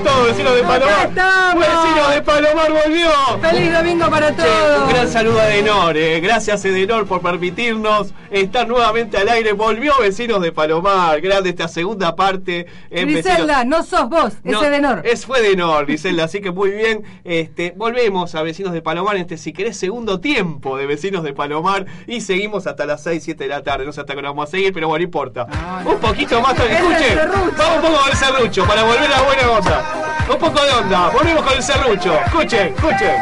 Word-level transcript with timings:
Con 0.00 0.12
todo, 0.14 0.24
vecino 0.24 0.50
de 0.52 0.62
Palomar. 0.62 1.08
estamos! 1.08 1.66
Vecino 1.66 2.08
de 2.10 2.22
Palomar 2.22 2.72
volvió. 2.72 3.10
¡Feliz 3.42 3.72
domingo 3.72 4.08
para 4.08 4.34
todos! 4.34 4.82
un 4.82 4.88
gran 4.88 5.08
saludo 5.08 5.38
a 5.40 5.48
Edenor, 5.52 5.96
eh. 5.96 6.20
gracias 6.20 6.64
Edenor 6.64 7.06
por 7.06 7.20
permitirnos 7.20 8.14
estar 8.30 8.66
nuevamente 8.66 9.18
al 9.18 9.28
aire. 9.28 9.52
Volvió 9.52 9.92
Vecinos 10.00 10.40
de 10.40 10.52
Palomar, 10.52 11.20
grande 11.20 11.50
esta 11.50 11.68
segunda 11.68 12.16
parte. 12.16 12.66
en 12.90 13.08
Griselda, 13.08 13.58
Vecinos- 13.58 13.66
no 13.66 13.82
sos 13.82 14.08
vos, 14.08 14.32
No, 14.42 14.62
es 14.62 14.68
Edenor. 14.68 15.02
Es 15.04 15.26
fue 15.26 15.40
Edenor, 15.40 15.84
Griselda, 15.86 16.24
así 16.24 16.40
que 16.40 16.50
muy 16.50 16.70
bien. 16.70 17.02
Este, 17.24 17.74
volvemos 17.76 18.34
a 18.34 18.42
Vecinos 18.42 18.72
de 18.72 18.80
Palomar 18.80 19.16
en 19.16 19.22
este, 19.22 19.36
si 19.36 19.52
querés, 19.52 19.76
segundo 19.76 20.20
tiempo 20.20 20.78
de 20.78 20.86
Vecinos 20.86 21.24
de 21.24 21.34
Palomar 21.34 21.84
y 22.06 22.22
seguimos 22.22 22.66
hasta 22.66 22.86
las 22.86 23.02
6, 23.02 23.22
7 23.22 23.44
de 23.44 23.50
la 23.50 23.62
tarde. 23.62 23.84
No 23.84 23.92
sé 23.92 24.00
hasta 24.00 24.14
qué 24.14 24.20
hora 24.20 24.30
vamos 24.30 24.48
a 24.48 24.50
seguir, 24.50 24.72
pero 24.72 24.88
bueno, 24.88 25.00
no 25.00 25.04
importa. 25.04 25.46
No, 25.46 25.80
no. 25.82 25.90
Un 25.90 25.98
poquito 25.98 26.40
más, 26.40 26.58
escuchen, 26.58 27.18
vamos 27.58 27.76
un 27.76 27.82
poco 27.82 28.08
el 28.10 28.16
serrucho 28.16 28.64
para 28.64 28.82
volver 28.82 29.04
a 29.04 29.08
la 29.08 29.22
buena 29.22 29.50
onda. 29.50 29.89
Un 30.28 30.38
poco 30.38 30.60
de 30.62 30.70
onda, 30.70 31.08
volvemos 31.10 31.44
con 31.44 31.54
el 31.54 31.62
serrucho. 31.62 32.14
Escuchen, 32.26 32.74
escuchen. 32.74 33.16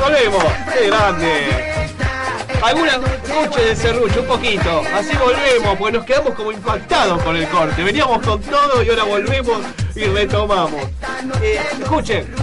Volvemos, 0.00 0.44
qué 0.72 0.86
grande. 0.88 1.74
Alguna 2.62 2.98
noche 2.98 3.60
de 3.60 3.76
serrucho, 3.76 4.20
un 4.20 4.26
poquito. 4.26 4.82
Así 4.94 5.16
volvemos, 5.16 5.76
porque 5.78 5.98
nos 5.98 6.06
quedamos 6.06 6.34
como 6.34 6.52
impactados 6.52 7.22
con 7.22 7.36
el 7.36 7.46
corte. 7.48 7.82
Veníamos 7.82 8.24
con 8.26 8.40
todo 8.40 8.82
y 8.82 8.88
ahora 8.90 9.04
volvemos 9.04 9.58
y 9.94 10.04
retomamos. 10.04 10.82
Eh, 11.42 11.60
escuchen. 11.80 12.34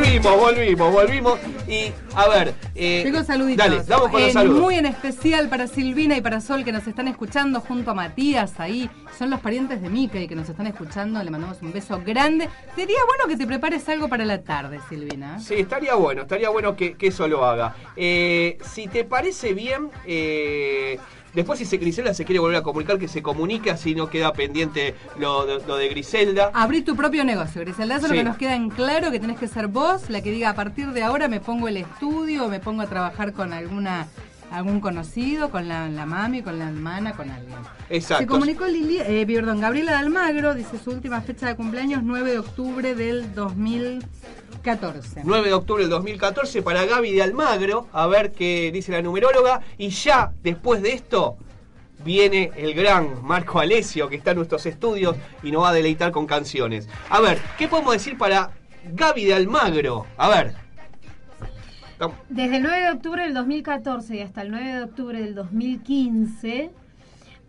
Volvimos, 0.00 0.36
volvimos, 0.40 0.92
volvimos. 0.92 1.38
Y 1.68 1.92
a 2.14 2.26
ver. 2.28 2.54
eh, 2.74 3.02
Tengo 3.04 3.22
saluditos. 3.22 3.66
Dale, 3.68 3.82
vamos 3.86 4.08
con 4.10 4.20
los 4.22 4.30
Eh, 4.30 4.32
saludos. 4.32 4.60
Muy 4.62 4.76
en 4.76 4.86
especial 4.86 5.50
para 5.50 5.66
Silvina 5.66 6.16
y 6.16 6.22
para 6.22 6.40
Sol 6.40 6.64
que 6.64 6.72
nos 6.72 6.86
están 6.86 7.06
escuchando 7.06 7.60
junto 7.60 7.90
a 7.90 7.94
Matías 7.94 8.58
ahí. 8.60 8.88
Son 9.18 9.28
los 9.28 9.40
parientes 9.40 9.82
de 9.82 9.90
Mickey 9.90 10.26
que 10.26 10.34
nos 10.34 10.48
están 10.48 10.66
escuchando. 10.66 11.22
Le 11.22 11.30
mandamos 11.30 11.58
un 11.60 11.72
beso 11.74 12.00
grande. 12.02 12.48
Sería 12.74 12.96
bueno 13.06 13.28
que 13.28 13.36
te 13.36 13.46
prepares 13.46 13.86
algo 13.90 14.08
para 14.08 14.24
la 14.24 14.40
tarde, 14.42 14.80
Silvina. 14.88 15.38
Sí, 15.38 15.56
estaría 15.56 15.94
bueno, 15.96 16.22
estaría 16.22 16.48
bueno 16.48 16.74
que, 16.74 16.94
que 16.94 17.08
eso 17.08 17.28
lo 17.28 17.44
haga. 17.44 17.76
Eh, 17.94 18.56
si 18.72 18.88
te 18.88 19.04
parece 19.04 19.52
bien, 19.52 19.90
eh, 20.06 20.98
después 21.34 21.58
si 21.58 21.64
se, 21.64 21.76
Griselda 21.78 22.14
se 22.14 22.24
quiere 22.24 22.38
volver 22.40 22.56
a 22.58 22.62
comunicar, 22.62 22.98
que 22.98 23.08
se 23.08 23.22
comunique, 23.22 23.70
así 23.70 23.94
no 23.94 24.08
queda 24.10 24.32
pendiente 24.32 24.94
lo, 25.18 25.46
lo- 25.46 25.66
lo 25.66 25.76
de 25.76 25.88
Griselda. 25.88 26.50
Abrí 26.54 26.82
tu 26.82 26.96
propio 26.96 27.24
negocio, 27.24 27.60
Griselda. 27.62 27.96
Eso 27.96 28.06
es 28.06 28.10
Sí. 28.12 28.16
lo 28.16 28.22
que 28.22 28.28
nos 28.28 28.36
queda 28.36 28.54
en 28.56 28.70
claro, 28.70 29.10
que 29.10 29.20
tenés 29.20 29.38
que 29.38 29.48
ser 29.48 29.66
vos 29.68 30.10
la 30.10 30.20
que 30.22 30.30
diga 30.30 30.50
a 30.50 30.54
partir 30.54 30.88
de 30.92 31.02
ahora 31.02 31.28
me 31.28 31.40
pongo 31.40 31.68
el 31.68 31.76
estudio, 31.76 32.48
me 32.48 32.60
pongo 32.60 32.82
a 32.82 32.86
trabajar 32.86 33.32
con 33.32 33.52
alguna 33.52 34.06
algún 34.52 34.80
conocido, 34.80 35.48
con 35.50 35.68
la, 35.68 35.88
la 35.88 36.06
mami, 36.06 36.42
con 36.42 36.58
la 36.58 36.66
hermana, 36.68 37.12
con 37.12 37.30
alguien. 37.30 37.54
Exacto. 37.88 38.24
Se 38.24 38.26
comunicó 38.26 38.66
Lili, 38.66 38.98
eh, 38.98 39.24
perdón, 39.24 39.60
Gabriela 39.60 39.92
de 39.92 39.98
Almagro, 39.98 40.54
dice 40.56 40.76
su 40.82 40.90
última 40.90 41.20
fecha 41.20 41.46
de 41.46 41.54
cumpleaños, 41.54 42.02
9 42.02 42.32
de 42.32 42.38
octubre 42.40 42.96
del 42.96 43.32
2014. 44.60 45.22
9 45.24 45.48
de 45.48 45.54
octubre 45.54 45.82
del 45.82 45.90
2014 45.90 46.62
para 46.62 46.84
Gaby 46.84 47.12
de 47.12 47.22
Almagro, 47.22 47.88
a 47.92 48.06
ver 48.06 48.32
qué 48.32 48.70
dice 48.72 48.92
la 48.92 49.02
numeróloga. 49.02 49.62
Y 49.78 49.88
ya 49.88 50.32
después 50.42 50.82
de 50.82 50.92
esto 50.92 51.36
viene 52.04 52.50
el 52.56 52.74
gran 52.74 53.22
Marco 53.24 53.58
Alesio 53.58 54.08
que 54.08 54.16
está 54.16 54.32
en 54.32 54.38
nuestros 54.38 54.64
estudios 54.66 55.16
y 55.42 55.50
nos 55.50 55.64
va 55.64 55.70
a 55.70 55.72
deleitar 55.72 56.12
con 56.12 56.26
canciones. 56.26 56.88
A 57.08 57.20
ver, 57.20 57.38
¿qué 57.58 57.68
podemos 57.68 57.92
decir 57.92 58.18
para 58.18 58.50
Gaby 58.92 59.24
de 59.24 59.34
Almagro? 59.34 60.06
A 60.16 60.28
ver. 60.28 60.54
Desde 62.30 62.56
el 62.56 62.62
9 62.62 62.80
de 62.80 62.90
octubre 62.90 63.22
del 63.22 63.34
2014 63.34 64.16
y 64.16 64.20
hasta 64.20 64.42
el 64.42 64.50
9 64.50 64.72
de 64.72 64.82
octubre 64.82 65.20
del 65.20 65.34
2015, 65.34 66.70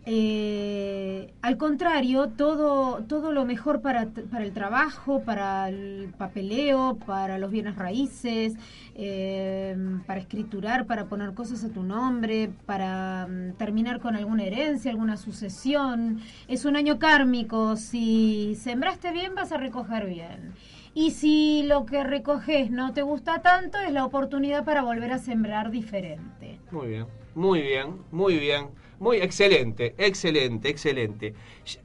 eh, 0.04 1.32
al 1.42 1.56
contrario, 1.56 2.30
todo, 2.30 3.04
todo 3.04 3.30
lo 3.30 3.44
mejor 3.44 3.82
para, 3.82 4.06
para 4.06 4.44
el 4.44 4.52
trabajo, 4.52 5.22
para 5.22 5.68
el 5.68 6.12
papeleo, 6.18 6.98
para 7.06 7.38
los 7.38 7.52
bienes 7.52 7.76
raíces, 7.76 8.54
eh, 8.96 9.76
para 10.06 10.20
escriturar, 10.20 10.86
para 10.86 11.04
poner 11.04 11.34
cosas 11.34 11.62
a 11.62 11.68
tu 11.68 11.84
nombre, 11.84 12.50
para 12.66 13.28
mm, 13.28 13.52
terminar 13.52 14.00
con 14.00 14.16
alguna 14.16 14.42
herencia, 14.42 14.90
alguna 14.90 15.16
sucesión. 15.16 16.20
Es 16.48 16.64
un 16.64 16.74
año 16.74 16.98
kármico, 16.98 17.76
si 17.76 18.56
sembraste 18.56 19.12
bien 19.12 19.36
vas 19.36 19.52
a 19.52 19.56
recoger 19.56 20.06
bien. 20.06 20.54
Y 20.94 21.12
si 21.12 21.62
lo 21.62 21.86
que 21.86 22.02
recoges 22.02 22.70
no 22.70 22.92
te 22.92 23.02
gusta 23.02 23.40
tanto, 23.40 23.78
es 23.78 23.92
la 23.92 24.04
oportunidad 24.04 24.64
para 24.64 24.82
volver 24.82 25.12
a 25.12 25.18
sembrar 25.18 25.70
diferente. 25.70 26.58
Muy 26.72 26.88
bien, 26.88 27.06
muy 27.34 27.62
bien, 27.62 27.98
muy 28.10 28.38
bien. 28.38 28.81
Muy 28.98 29.16
excelente, 29.16 29.94
excelente, 29.98 30.68
excelente. 30.68 31.34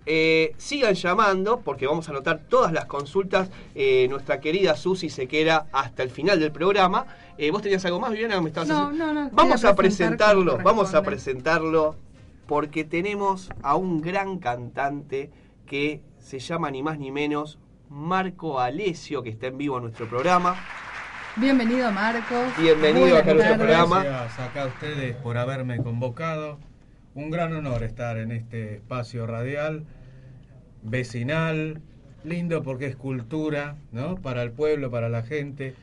Eh, 0.06 0.54
sigan 0.58 0.94
llamando 0.94 1.62
porque 1.62 1.88
vamos 1.88 2.08
a 2.08 2.12
anotar 2.12 2.42
todas 2.48 2.72
las 2.72 2.86
consultas. 2.86 3.50
Eh, 3.74 4.08
nuestra 4.10 4.40
querida 4.40 4.76
Susi 4.76 5.10
se 5.10 5.28
queda 5.28 5.68
hasta 5.72 6.04
el 6.04 6.10
final 6.12 6.40
del 6.40 6.52
programa. 6.52 7.08
Eh, 7.38 7.50
¿Vos 7.50 7.62
tenías 7.64 7.84
algo 7.86 8.00
más, 8.00 8.12
Viviana? 8.12 8.40
¿Me 8.40 8.50
estabas 8.50 8.70
No, 8.70 8.86
haciendo- 8.88 9.06
no, 9.14 9.14
no, 9.26 9.30
Vamos 9.32 9.64
a 9.66 9.76
presentarlo, 9.76 10.58
vamos 10.64 10.94
a 10.94 11.02
presentarlo 11.02 11.96
porque 12.46 12.84
tenemos 12.84 13.50
a 13.64 13.76
un 13.76 14.02
gran 14.02 14.38
cantante 14.40 15.32
que 15.66 16.02
se 16.20 16.40
llama 16.40 16.72
ni 16.72 16.82
más 16.84 16.98
ni 17.00 17.12
menos 17.12 17.58
Marco 17.90 18.60
Alesio, 18.60 19.24
que 19.24 19.30
está 19.30 19.48
en 19.48 19.58
vivo 19.58 19.78
en 19.78 19.84
nuestro 19.84 20.08
programa. 20.08 20.56
Bienvenido, 21.36 21.92
Marcos. 21.92 22.48
Bienvenido 22.58 23.18
acá 23.18 23.32
a 23.32 23.34
nuestro 23.34 23.58
programa. 23.58 24.04
Gracias 24.04 24.40
acá 24.40 24.64
a 24.64 24.68
ustedes 24.68 25.16
por 25.18 25.38
haberme 25.38 25.78
convocado. 25.84 26.58
Un 27.18 27.32
gran 27.32 27.52
honor 27.54 27.82
estar 27.82 28.20
en 28.20 28.32
este 28.32 28.76
espacio 28.76 29.26
radial, 29.26 29.86
vecinal, 30.84 31.82
lindo 32.24 32.62
porque 32.62 32.86
es 32.86 32.96
cultura, 32.96 33.76
¿no? 33.92 34.18
Para 34.18 34.44
el 34.44 34.52
pueblo, 34.52 34.92
para 34.92 35.10
la 35.10 35.24
gente. 35.24 35.74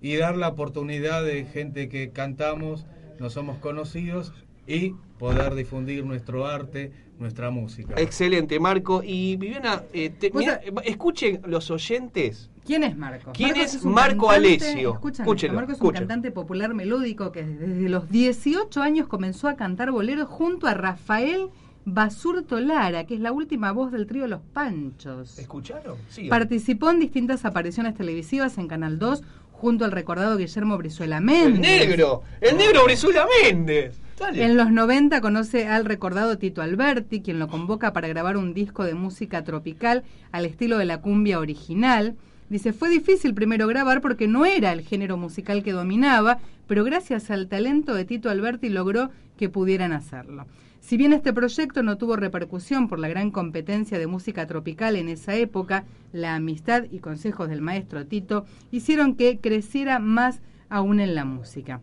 Y 0.00 0.14
dar 0.14 0.36
la 0.36 0.46
oportunidad 0.46 1.24
de 1.24 1.44
gente 1.44 1.88
que 1.88 2.10
cantamos, 2.10 2.86
no 3.18 3.30
somos 3.30 3.58
conocidos, 3.58 4.32
y 4.68 4.90
poder 5.18 5.56
difundir 5.56 6.04
nuestro 6.04 6.46
arte, 6.46 6.92
nuestra 7.18 7.50
música. 7.50 7.94
Excelente, 8.00 8.60
Marco. 8.60 9.02
Y 9.04 9.36
Viviana, 9.38 9.82
eh, 9.92 10.10
te- 10.10 10.30
mirá, 10.30 10.60
escuchen 10.84 11.40
los 11.46 11.68
oyentes. 11.72 12.48
¿Quién 12.66 12.84
es 12.84 12.96
Marcos? 12.96 13.32
¿Quién 13.36 13.50
Marcos 13.52 13.74
es 13.74 13.84
Marco 13.84 14.26
cantante- 14.28 14.34
Alesio? 14.66 14.92
Escuchen 14.94 15.22
Escúchenlo, 15.24 15.52
esto, 15.52 15.54
Marcos 15.54 15.74
es 15.76 15.80
un 15.82 15.90
cantante 15.92 16.30
popular 16.32 16.74
melódico 16.74 17.32
que 17.32 17.44
desde 17.44 17.88
los 17.88 18.08
18 18.10 18.82
años 18.82 19.06
comenzó 19.08 19.48
a 19.48 19.54
cantar 19.56 19.90
boleros 19.92 20.28
junto 20.28 20.66
a 20.66 20.74
Rafael 20.74 21.48
Basurto 21.84 22.58
Lara, 22.58 23.04
que 23.04 23.14
es 23.14 23.20
la 23.20 23.30
última 23.32 23.70
voz 23.70 23.92
del 23.92 24.06
trío 24.08 24.26
Los 24.26 24.40
Panchos. 24.52 25.38
¿Escucharon? 25.38 25.96
Sí. 26.10 26.28
Participó 26.28 26.90
en 26.90 26.98
distintas 26.98 27.44
apariciones 27.44 27.94
televisivas 27.94 28.58
en 28.58 28.66
Canal 28.66 28.98
2 28.98 29.22
junto 29.52 29.84
al 29.84 29.92
recordado 29.92 30.36
Guillermo 30.36 30.76
Brizuela 30.76 31.18
El 31.18 31.24
Méndez. 31.24 31.60
negro, 31.88 32.22
el 32.40 32.56
negro 32.56 32.84
Brizuela 32.84 33.24
Méndez. 33.42 33.96
Dale. 34.18 34.44
En 34.44 34.56
los 34.56 34.70
90 34.72 35.20
conoce 35.20 35.68
al 35.68 35.84
recordado 35.84 36.38
Tito 36.38 36.60
Alberti, 36.60 37.20
quien 37.20 37.38
lo 37.38 37.48
convoca 37.48 37.92
para 37.92 38.08
grabar 38.08 38.36
un 38.36 38.52
disco 38.52 38.82
de 38.84 38.94
música 38.94 39.44
tropical 39.44 40.02
al 40.32 40.44
estilo 40.46 40.78
de 40.78 40.86
la 40.86 41.00
cumbia 41.00 41.38
original. 41.38 42.16
Dice, 42.48 42.72
fue 42.72 42.88
difícil 42.88 43.34
primero 43.34 43.66
grabar 43.66 44.00
porque 44.00 44.28
no 44.28 44.46
era 44.46 44.72
el 44.72 44.82
género 44.82 45.16
musical 45.16 45.62
que 45.62 45.72
dominaba, 45.72 46.38
pero 46.68 46.84
gracias 46.84 47.30
al 47.30 47.48
talento 47.48 47.94
de 47.94 48.04
Tito 48.04 48.30
Alberti 48.30 48.68
logró 48.68 49.10
que 49.36 49.48
pudieran 49.48 49.92
hacerlo. 49.92 50.46
Si 50.80 50.96
bien 50.96 51.12
este 51.12 51.32
proyecto 51.32 51.82
no 51.82 51.98
tuvo 51.98 52.14
repercusión 52.14 52.86
por 52.86 53.00
la 53.00 53.08
gran 53.08 53.32
competencia 53.32 53.98
de 53.98 54.06
música 54.06 54.46
tropical 54.46 54.94
en 54.94 55.08
esa 55.08 55.34
época, 55.34 55.84
la 56.12 56.36
amistad 56.36 56.84
y 56.92 57.00
consejos 57.00 57.48
del 57.48 57.60
maestro 57.60 58.06
Tito 58.06 58.46
hicieron 58.70 59.16
que 59.16 59.38
creciera 59.38 59.98
más 59.98 60.40
aún 60.68 61.00
en 61.00 61.16
la 61.16 61.24
música. 61.24 61.80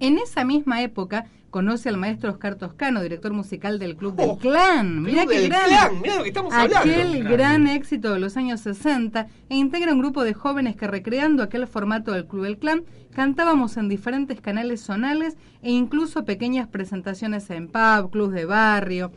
En 0.00 0.18
esa 0.18 0.44
misma 0.44 0.82
época 0.82 1.24
conoce 1.50 1.88
al 1.88 1.96
maestro 1.96 2.30
Oscar 2.30 2.56
Toscano, 2.56 3.02
director 3.02 3.32
musical 3.32 3.78
del 3.78 3.96
Club 3.96 4.16
del 4.16 4.30
Oh, 4.30 4.38
Clan. 4.38 5.02
Mirá 5.02 5.22
Club 5.22 5.32
qué 5.32 5.40
del 5.40 5.48
gran, 5.48 5.66
Clan, 5.66 6.00
mirá 6.00 6.16
lo 6.16 6.22
que 6.22 6.28
estamos 6.28 6.52
aquel 6.54 7.24
gran 7.24 7.66
éxito 7.66 8.12
de 8.12 8.20
los 8.20 8.36
años 8.36 8.60
60 8.60 9.26
e 9.48 9.56
integra 9.56 9.92
un 9.92 10.00
grupo 10.00 10.24
de 10.24 10.34
jóvenes 10.34 10.76
que 10.76 10.86
recreando 10.86 11.42
aquel 11.42 11.66
formato 11.66 12.12
del 12.12 12.26
Club 12.26 12.44
del 12.44 12.58
Clan 12.58 12.84
cantábamos 13.14 13.76
en 13.78 13.88
diferentes 13.88 14.40
canales 14.40 14.82
zonales 14.82 15.36
e 15.62 15.70
incluso 15.70 16.24
pequeñas 16.24 16.68
presentaciones 16.68 17.48
en 17.50 17.68
pub, 17.68 18.10
clubs 18.10 18.34
de 18.34 18.44
barrio. 18.44 19.10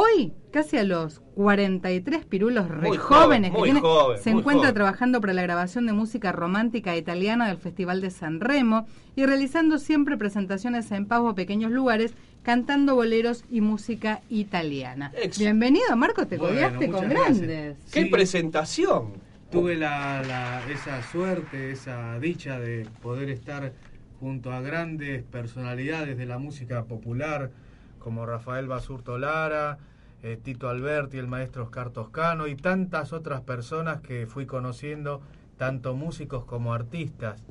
Hoy, 0.00 0.32
casi 0.52 0.76
a 0.76 0.84
los 0.84 1.20
43 1.34 2.24
pirulos 2.24 2.68
re 2.68 2.86
Muy 2.88 2.96
jóvenes 2.98 3.50
joven, 3.50 3.64
que 3.64 3.72
tiene, 3.72 3.80
joven, 3.80 4.22
se 4.22 4.30
encuentra 4.30 4.68
joven. 4.68 4.74
trabajando 4.74 5.20
para 5.20 5.32
la 5.32 5.42
grabación 5.42 5.86
de 5.86 5.92
música 5.92 6.30
romántica 6.30 6.96
italiana 6.96 7.48
del 7.48 7.56
Festival 7.56 8.00
de 8.00 8.10
San 8.10 8.38
Remo 8.40 8.86
y 9.16 9.26
realizando 9.26 9.78
siempre 9.78 10.16
presentaciones 10.16 10.92
en 10.92 11.06
pavos 11.06 11.34
pequeños 11.34 11.72
lugares, 11.72 12.14
cantando 12.44 12.94
boleros 12.94 13.44
y 13.50 13.60
música 13.60 14.20
italiana. 14.30 15.10
Ex- 15.20 15.38
Bienvenido, 15.38 15.96
Marco, 15.96 16.26
te 16.28 16.36
Bueno, 16.38 16.68
con 16.92 17.08
gracias. 17.08 17.08
grandes. 17.40 17.76
¡Qué 17.92 18.04
Sí. 18.04 18.08
presentación! 18.08 19.14
Tuve 19.50 19.74
la, 19.76 20.22
la- 20.22 20.62
esa 20.70 21.02
suerte, 21.10 21.72
esa 21.72 22.18
dicha 22.20 22.60
de 22.60 22.86
poder 23.02 23.30
estar 23.30 23.72
junto 24.20 24.52
a 24.52 24.60
grandes 24.60 25.24
personalidades 25.24 26.16
de 26.18 26.26
la 26.26 26.38
música 26.38 26.84
popular, 26.84 27.50
como 28.08 28.24
Rafael 28.24 28.66
Basurto 28.66 29.18
Lara, 29.18 29.76
eh, 30.22 30.38
Tito 30.42 30.70
Alberti, 30.70 31.18
el 31.18 31.26
maestro 31.26 31.64
Oscar 31.64 31.90
Toscano 31.90 32.46
y 32.46 32.56
tantas 32.56 33.12
otras 33.12 33.42
personas 33.42 34.00
que 34.00 34.26
fui 34.26 34.46
conociendo, 34.46 35.20
tanto 35.58 35.94
músicos 35.94 36.46
como 36.46 36.72
artistas. 36.72 37.44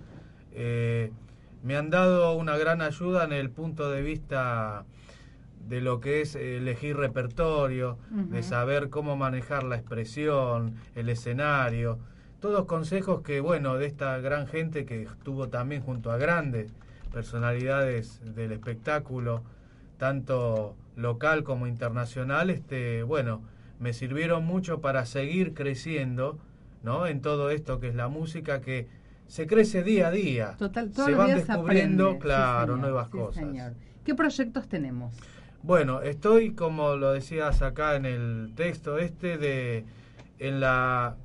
Eh, 0.54 1.12
me 1.62 1.78
han 1.78 1.92
dado 1.92 2.34
una 2.34 2.58
gran 2.58 2.82
ayuda 2.82 3.24
en 3.24 3.34
el 3.34 3.52
punto 3.52 3.92
de 3.92 4.02
vista 4.02 4.86
de 5.70 5.80
lo 5.80 6.00
que 6.00 6.22
es 6.22 6.34
elegir 6.34 6.98
repertorio, 6.98 8.00
de 8.10 8.42
saber 8.42 8.90
cómo 8.90 9.16
manejar 9.16 9.64
la 9.64 9.76
expresión, 9.76 10.74
el 10.96 11.10
escenario, 11.10 12.00
todos 12.40 12.66
consejos 12.66 13.22
que, 13.22 13.42
bueno, 13.42 13.78
de 13.78 13.86
esta 13.86 14.18
gran 14.18 14.48
gente 14.48 14.86
que 14.86 15.04
estuvo 15.04 15.50
también 15.50 15.84
junto 15.84 16.10
a 16.12 16.18
grandes 16.18 16.74
personalidades 17.14 18.22
del 18.34 18.54
espectáculo, 18.54 19.44
tanto 19.98 20.76
local 20.96 21.44
como 21.44 21.68
internacional, 21.68 22.50
este, 22.50 23.04
bueno, 23.04 23.42
me 23.80 23.94
sirvieron 23.94 24.46
mucho 24.46 24.82
para 24.82 25.06
seguir 25.06 25.54
creciendo, 25.54 26.40
¿no? 26.84 27.08
En 27.08 27.22
todo 27.22 27.50
esto 27.50 27.80
que 27.80 27.90
es 27.90 27.96
la 27.96 28.08
música 28.08 28.62
que 28.62 28.88
se 29.28 29.46
crece 29.46 29.84
día 29.84 30.08
a 30.08 30.12
día. 30.12 30.56
Total, 30.58 30.90
todos 30.92 31.06
se 31.06 31.12
los 31.12 31.18
van 31.18 31.28
días 31.28 31.48
descubriendo, 31.48 32.06
aprende. 32.06 32.20
Sí, 32.20 32.24
claro, 32.24 32.74
señor, 32.74 32.80
nuevas 32.80 33.08
sí, 33.12 33.18
cosas. 33.18 33.44
señor. 33.44 33.74
¿Qué 34.04 34.16
proyectos 34.16 34.68
tenemos? 34.68 35.14
Bueno, 35.64 36.02
estoy, 36.02 36.52
como 36.52 36.96
lo 36.96 37.12
decías 37.12 37.62
acá 37.62 37.96
en 37.96 38.06
el 38.06 38.54
texto 38.56 38.98
este, 38.98 39.38
de 39.38 39.86
en 40.40 40.60
la 40.60 41.18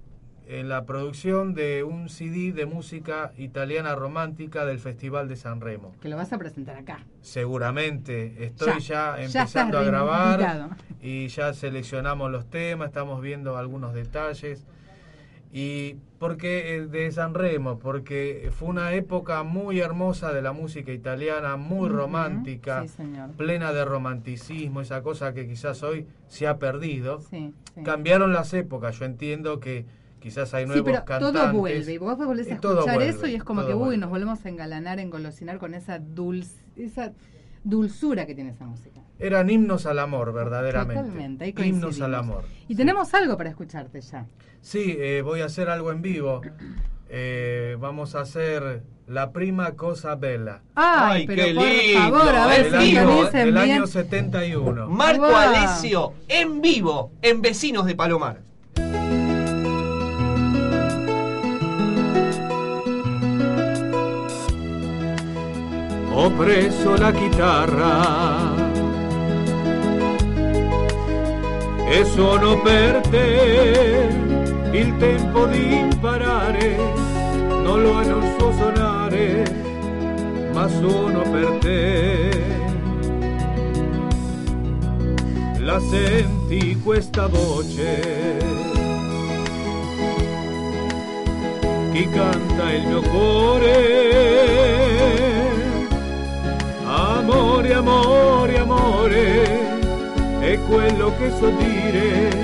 en 0.49 0.69
la 0.69 0.85
producción 0.85 1.55
de 1.55 1.83
un 1.85 2.09
CD 2.09 2.53
de 2.53 2.67
música 2.67 3.33
italiana 3.39 3.95
romántica 3.95 4.65
del 4.65 4.79
Festival 4.79 5.29
de 5.29 5.37
San 5.37 5.61
Remo. 5.61 5.95
Que 6.01 6.09
lo 6.09 6.17
vas 6.17 6.33
a 6.33 6.39
presentar 6.39 6.77
acá. 6.77 7.05
Seguramente 7.21 8.45
estoy 8.45 8.81
Ya, 8.81 9.23
empezando 9.23 9.79
a 9.79 9.83
grabar 9.85 10.71
y 11.01 11.29
ya 11.29 11.53
seleccionamos 11.55 12.31
los 12.31 12.47
temas, 12.51 12.89
estamos 12.89 13.21
viendo 13.21 13.57
algunos 13.57 13.95
detalles. 13.95 14.65
Y 15.55 15.97
porque 16.19 16.77
eh, 16.77 16.87
de 16.87 17.13
San 17.13 17.35
Remo, 17.35 17.79
porque 17.79 18.51
fue 18.57 18.69
una 18.69 18.95
época 18.95 19.43
muy 19.43 19.81
hermosa 19.81 20.33
de 20.33 20.41
la 20.41 20.53
música 20.53 20.93
italiana, 20.93 21.57
muy 21.57 21.91
romántica, 21.91 22.87
Sí, 22.89 23.03
plena 23.37 23.73
de 23.75 23.85
romanticismo, 23.85 24.81
esa 24.81 25.03
cosa 25.03 25.35
que 25.35 25.47
quizás 25.47 25.83
hoy 25.83 26.07
se 26.27 26.47
ha 26.47 26.59
perdido. 26.59 27.21
Sí, 27.21 27.53
sí. 27.75 27.83
Cambiaron 27.83 28.33
las 28.33 28.55
épocas, 28.55 28.99
yo 28.99 29.05
entiendo 29.05 29.61
que 29.61 29.85
quizás 30.23 30.55
hay 30.55 30.65
Sí, 30.65 30.69
nuevos 30.69 30.85
pero 30.85 31.05
cantantes. 31.05 31.43
todo 31.43 31.53
vuelve. 31.53 31.93
Y 31.93 31.99
vos 31.99 32.17
volvés 32.17 32.49
a 32.51 32.55
escuchar 32.55 32.85
vuelve, 32.95 33.09
eso 33.09 33.27
y 33.27 33.35
es 33.35 33.45
como 33.45 33.67
que, 33.67 33.73
uy, 33.75 33.79
vuelve. 33.81 33.97
nos 33.99 34.11
volvemos 34.11 34.45
a 34.45 34.49
engalanar, 34.49 34.99
engolosinar 35.01 35.59
con 35.59 35.75
esa, 35.75 35.99
dulz, 35.99 36.55
esa 36.77 37.13
dulzura 37.65 38.27
que 38.27 38.35
tiene 38.35 38.51
esa 38.51 38.65
música. 38.65 39.01
Eran 39.19 39.51
himnos 39.51 39.87
al 39.87 39.99
amor, 39.99 40.33
verdaderamente. 40.33 41.03
Totalmente, 41.03 41.45
ahí 41.45 41.55
himnos 41.69 42.01
al 42.01 42.15
amor. 42.15 42.45
Y 42.69 42.75
tenemos 42.75 43.13
algo 43.15 43.37
para 43.37 43.51
escucharte 43.51 44.01
ya. 44.01 44.27
Sí, 44.61 44.97
eh, 44.99 45.23
voy 45.23 45.41
a 45.43 45.47
hacer 45.47 45.69
algo 45.69 45.93
en 45.93 46.03
vivo. 46.03 46.41
Eh, 47.09 47.77
vamos 47.79 48.15
a 48.15 48.21
hacer 48.21 48.83
La 49.07 49.33
prima 49.33 49.73
cosa 49.73 50.15
bella. 50.15 50.63
Ay, 50.75 51.23
Ay, 51.23 51.27
pero 51.27 51.45
qué 51.45 51.55
por 51.55 51.65
lindo, 51.67 52.01
favor, 52.19 52.35
a 52.35 52.47
ver 52.47 52.71
del 52.71 52.81
si 52.81 52.97
año, 52.97 53.09
organicen 53.11 53.45
del 53.45 53.53
bien. 53.55 53.71
año 53.73 53.87
71. 53.87 54.89
Marco 54.89 55.27
Wow. 55.27 55.35
Alesio 55.37 56.13
en 56.29 56.61
vivo 56.63 57.13
en 57.21 57.43
Vecinos 57.43 57.85
de 57.85 57.95
Palomar. 57.97 58.41
Ho 66.15 66.31
preso 66.31 66.97
la 66.97 67.11
chitarra 67.11 68.55
e 71.89 72.05
suono 72.05 72.61
per 72.61 73.01
te 73.09 74.09
il 74.73 74.97
tempo 74.97 75.47
di 75.47 75.79
imparare, 75.79 76.77
non 77.63 77.83
lo 77.83 78.03
non 78.03 78.35
so 78.39 78.53
suonare, 78.53 79.45
ma 80.53 80.69
suono 80.69 81.23
per 81.31 81.59
te. 81.61 82.41
La 85.59 85.79
senti 85.81 86.81
questa 86.83 87.27
voce? 87.27 88.39
Chi 91.93 92.09
canta 92.09 92.73
il 92.73 92.87
mio 92.87 93.01
cuore? 93.03 94.82
Amore, 97.23 97.73
amore, 97.73 98.59
amore, 98.59 99.71
è 100.41 100.59
quello 100.67 101.15
che 101.17 101.31
so 101.39 101.51
dire, 101.51 102.37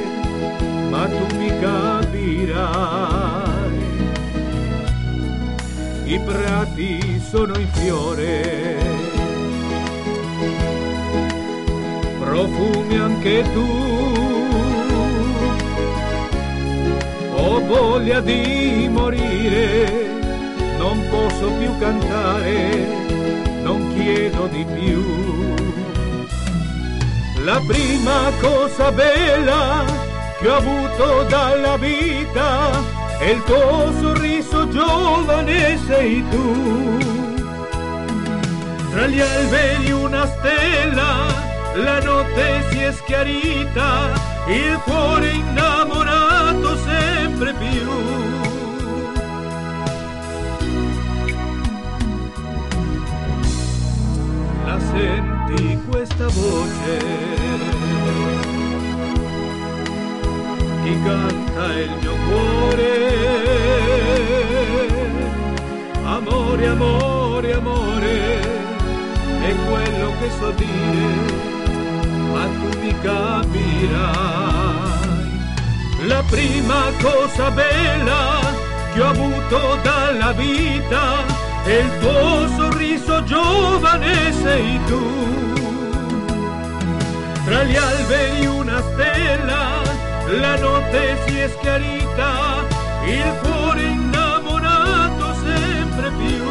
ma 0.89 1.05
tu 1.05 1.37
mi 1.37 1.49
capirai. 1.59 2.57
I 6.05 6.21
prati 6.21 7.21
sono 7.29 7.59
in 7.59 7.67
fiore, 7.73 8.77
profumi 12.21 12.99
anche 12.99 13.45
tu. 13.53 13.67
Ho 17.35 17.61
voglia 17.67 18.21
di 18.21 18.89
morire, 18.89 20.07
non 20.79 21.03
posso 21.11 21.51
più 21.59 21.77
cantare 21.79 22.88
chiedo 24.09 24.47
di 24.47 24.65
più. 24.65 25.05
La 27.45 27.61
prima 27.67 28.31
cosa 28.41 28.91
bella 28.91 29.85
che 30.39 30.49
ho 30.49 30.57
avuto 30.57 31.25
dalla 31.29 31.77
vita 31.77 32.71
è 33.19 33.29
il 33.31 33.43
tuo 33.45 33.93
sorriso 34.01 34.69
giovane 34.71 35.79
sei 35.87 36.25
tu. 36.31 36.99
Tra 38.93 39.07
gli 39.07 39.21
alberi 39.21 39.93
una 39.93 40.27
stella, 40.27 41.11
la 41.75 42.01
notte 42.01 42.65
si 42.71 42.79
è 42.79 42.93
schiarita, 42.93 44.11
il 44.47 44.81
cuore 44.85 45.31
innamorato 45.33 46.77
sempre 46.79 47.53
più. 47.53 47.78
Senti 54.93 55.79
questa 55.89 56.27
voce? 56.29 56.99
Chi 60.83 61.03
canta 61.03 61.65
il 61.75 61.91
mio 62.01 62.15
cuore? 62.27 62.93
Amore, 66.05 66.67
amore, 66.67 67.53
amore, 67.53 68.41
è 69.43 69.55
quello 69.69 70.13
che 70.19 70.31
so 70.39 70.51
dire, 70.53 71.15
ma 72.33 72.45
tu 72.45 72.69
mi 72.81 72.95
capirai. 73.01 74.57
La 76.07 76.23
prima 76.29 76.91
cosa 77.03 77.51
bella 77.51 78.41
che 78.93 79.01
ho 79.01 79.09
avuto 79.09 79.79
dalla 79.83 80.33
vita 80.33 81.28
è 81.69 81.81
il 81.83 81.99
tuo 81.99 82.49
sorriso 82.57 83.23
giovane 83.25 84.33
sei 84.33 84.81
tu. 84.87 85.03
Tra 87.45 87.63
gli 87.65 87.77
alberi 87.77 88.47
una 88.47 88.81
stella, 88.81 89.83
la 90.41 90.57
notte 90.59 91.19
si 91.27 91.37
è 91.37 91.49
schiarita, 91.49 92.65
il 93.05 93.39
cuore 93.43 93.83
innamorato 93.83 95.35
sempre 95.45 96.11
più. 96.13 96.47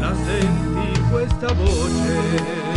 La 0.00 0.14
senti 0.24 1.00
questa 1.08 1.52
voce? 1.52 2.70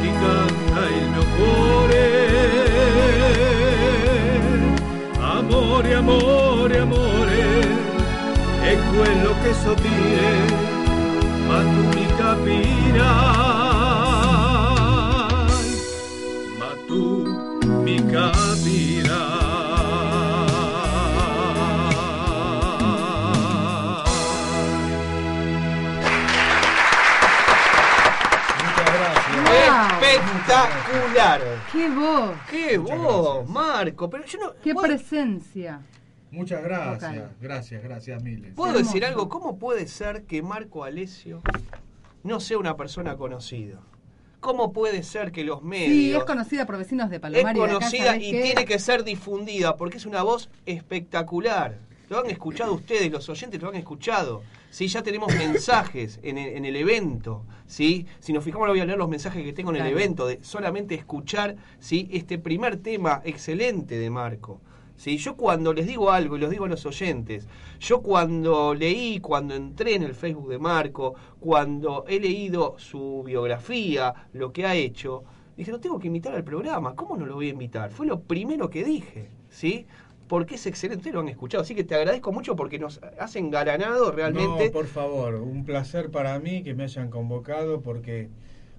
chi 0.00 0.10
canta 0.10 0.88
il 0.88 1.08
mio 1.10 1.24
cuore. 1.36 2.11
Amore, 6.04 6.78
amore, 6.78 7.60
è 8.60 8.76
quello 8.92 9.34
sopire, 9.54 10.32
ma 11.46 11.60
tu 11.60 11.82
mi 11.96 12.06
capirai, 12.16 13.02
ma 16.58 16.70
tu 16.86 17.22
mi 17.82 18.04
capirai. 18.04 19.30
Espectacular. 30.02 31.40
¡Qué 31.70 31.88
voz! 31.88 32.30
¡Qué 32.50 32.76
voz. 32.78 33.48
Marco! 33.48 34.08
Pero 34.10 34.24
yo 34.24 34.38
no. 34.40 34.41
¡Qué 34.62 34.74
¿puedo, 34.74 34.86
presencia! 34.88 35.80
Muchas 36.30 36.62
gracias, 36.62 37.30
gracias, 37.40 37.82
gracias 37.82 38.22
miles. 38.22 38.54
puedo 38.54 38.70
Hermoso. 38.72 38.86
decir 38.86 39.04
algo? 39.04 39.28
¿Cómo 39.28 39.58
puede 39.58 39.86
ser 39.86 40.22
que 40.22 40.40
Marco 40.42 40.84
Alesio 40.84 41.42
no 42.22 42.40
sea 42.40 42.58
una 42.58 42.76
persona 42.76 43.16
conocida? 43.16 43.80
¿Cómo 44.40 44.72
puede 44.72 45.02
ser 45.02 45.30
que 45.30 45.44
los 45.44 45.62
medios. 45.62 45.88
Sí, 45.90 46.12
es 46.14 46.24
conocida 46.24 46.66
por 46.66 46.76
vecinos 46.76 47.10
de 47.10 47.16
es 47.16 47.22
Palomar 47.22 47.54
acá, 47.54 47.74
conocida 47.74 48.06
¿sabés 48.06 48.22
y 48.24 48.30
tiene 48.30 48.64
que 48.64 48.78
ser 48.78 49.04
difundida 49.04 49.76
porque 49.76 49.98
es 49.98 50.06
una 50.06 50.22
voz 50.22 50.48
espectacular. 50.66 51.78
Lo 52.08 52.18
han 52.18 52.30
escuchado 52.30 52.74
ustedes, 52.74 53.10
los 53.12 53.28
oyentes 53.28 53.60
lo 53.62 53.68
han 53.68 53.76
escuchado. 53.76 54.42
Sí, 54.72 54.86
ya 54.88 55.02
tenemos 55.02 55.28
mensajes 55.36 56.18
en 56.22 56.38
el, 56.38 56.56
en 56.56 56.64
el 56.64 56.76
evento. 56.76 57.44
¿sí? 57.66 58.06
Si 58.20 58.32
nos 58.32 58.42
fijamos, 58.42 58.66
voy 58.68 58.80
a 58.80 58.86
leer 58.86 58.96
los 58.96 59.08
mensajes 59.08 59.44
que 59.44 59.52
tengo 59.52 59.70
en 59.70 59.82
el 59.82 59.86
evento 59.86 60.26
de 60.26 60.42
solamente 60.42 60.94
escuchar 60.94 61.56
¿sí? 61.78 62.08
este 62.10 62.38
primer 62.38 62.78
tema 62.78 63.20
excelente 63.22 63.98
de 63.98 64.08
Marco. 64.08 64.62
¿sí? 64.96 65.18
Yo 65.18 65.36
cuando 65.36 65.74
les 65.74 65.86
digo 65.86 66.10
algo 66.10 66.38
y 66.38 66.40
los 66.40 66.48
digo 66.48 66.64
a 66.64 66.68
los 66.68 66.86
oyentes, 66.86 67.46
yo 67.80 68.00
cuando 68.00 68.74
leí, 68.74 69.20
cuando 69.20 69.54
entré 69.54 69.94
en 69.94 70.04
el 70.04 70.14
Facebook 70.14 70.48
de 70.48 70.58
Marco, 70.58 71.16
cuando 71.38 72.06
he 72.08 72.18
leído 72.18 72.76
su 72.78 73.22
biografía, 73.26 74.14
lo 74.32 74.54
que 74.54 74.64
ha 74.64 74.74
hecho, 74.74 75.22
dije, 75.54 75.70
lo 75.70 75.80
tengo 75.80 75.98
que 75.98 76.06
invitar 76.06 76.34
al 76.34 76.44
programa. 76.44 76.96
¿Cómo 76.96 77.18
no 77.18 77.26
lo 77.26 77.34
voy 77.34 77.48
a 77.48 77.50
invitar? 77.50 77.90
Fue 77.90 78.06
lo 78.06 78.20
primero 78.20 78.70
que 78.70 78.84
dije, 78.84 79.28
¿sí? 79.50 79.86
Porque 80.32 80.54
es 80.54 80.64
excelente, 80.64 81.12
lo 81.12 81.20
han 81.20 81.28
escuchado. 81.28 81.62
Así 81.62 81.74
que 81.74 81.84
te 81.84 81.94
agradezco 81.94 82.32
mucho 82.32 82.56
porque 82.56 82.78
nos 82.78 83.02
has 83.20 83.36
engalanado 83.36 84.12
realmente. 84.12 84.64
No, 84.64 84.72
por 84.72 84.86
favor, 84.86 85.34
un 85.34 85.66
placer 85.66 86.10
para 86.10 86.38
mí 86.38 86.62
que 86.62 86.72
me 86.72 86.84
hayan 86.84 87.10
convocado 87.10 87.82
porque, 87.82 88.30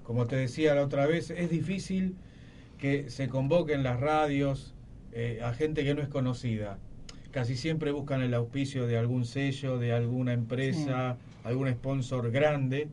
como 0.01 0.25
te 0.25 0.35
decía 0.35 0.73
la 0.73 0.81
otra 0.81 1.05
vez, 1.05 1.29
es 1.29 1.51
difícil 1.51 2.15
que 2.79 3.11
se 3.11 3.29
convoquen 3.29 3.83
las 3.83 3.99
radios 3.99 4.73
eh, 5.11 5.41
a 5.43 5.53
gente 5.53 5.83
que 5.83 5.93
no 5.93 6.01
es 6.01 6.07
conocida. 6.07 6.79
Casi 7.29 7.55
siempre 7.55 7.91
buscan 7.91 8.23
el 8.23 8.33
auspicio 8.33 8.87
de 8.87 8.97
algún 8.97 9.23
sello, 9.23 9.77
de 9.77 9.93
alguna 9.93 10.33
empresa, 10.33 11.17
algún 11.43 11.69
sponsor 11.69 12.31
grande. 12.31 12.87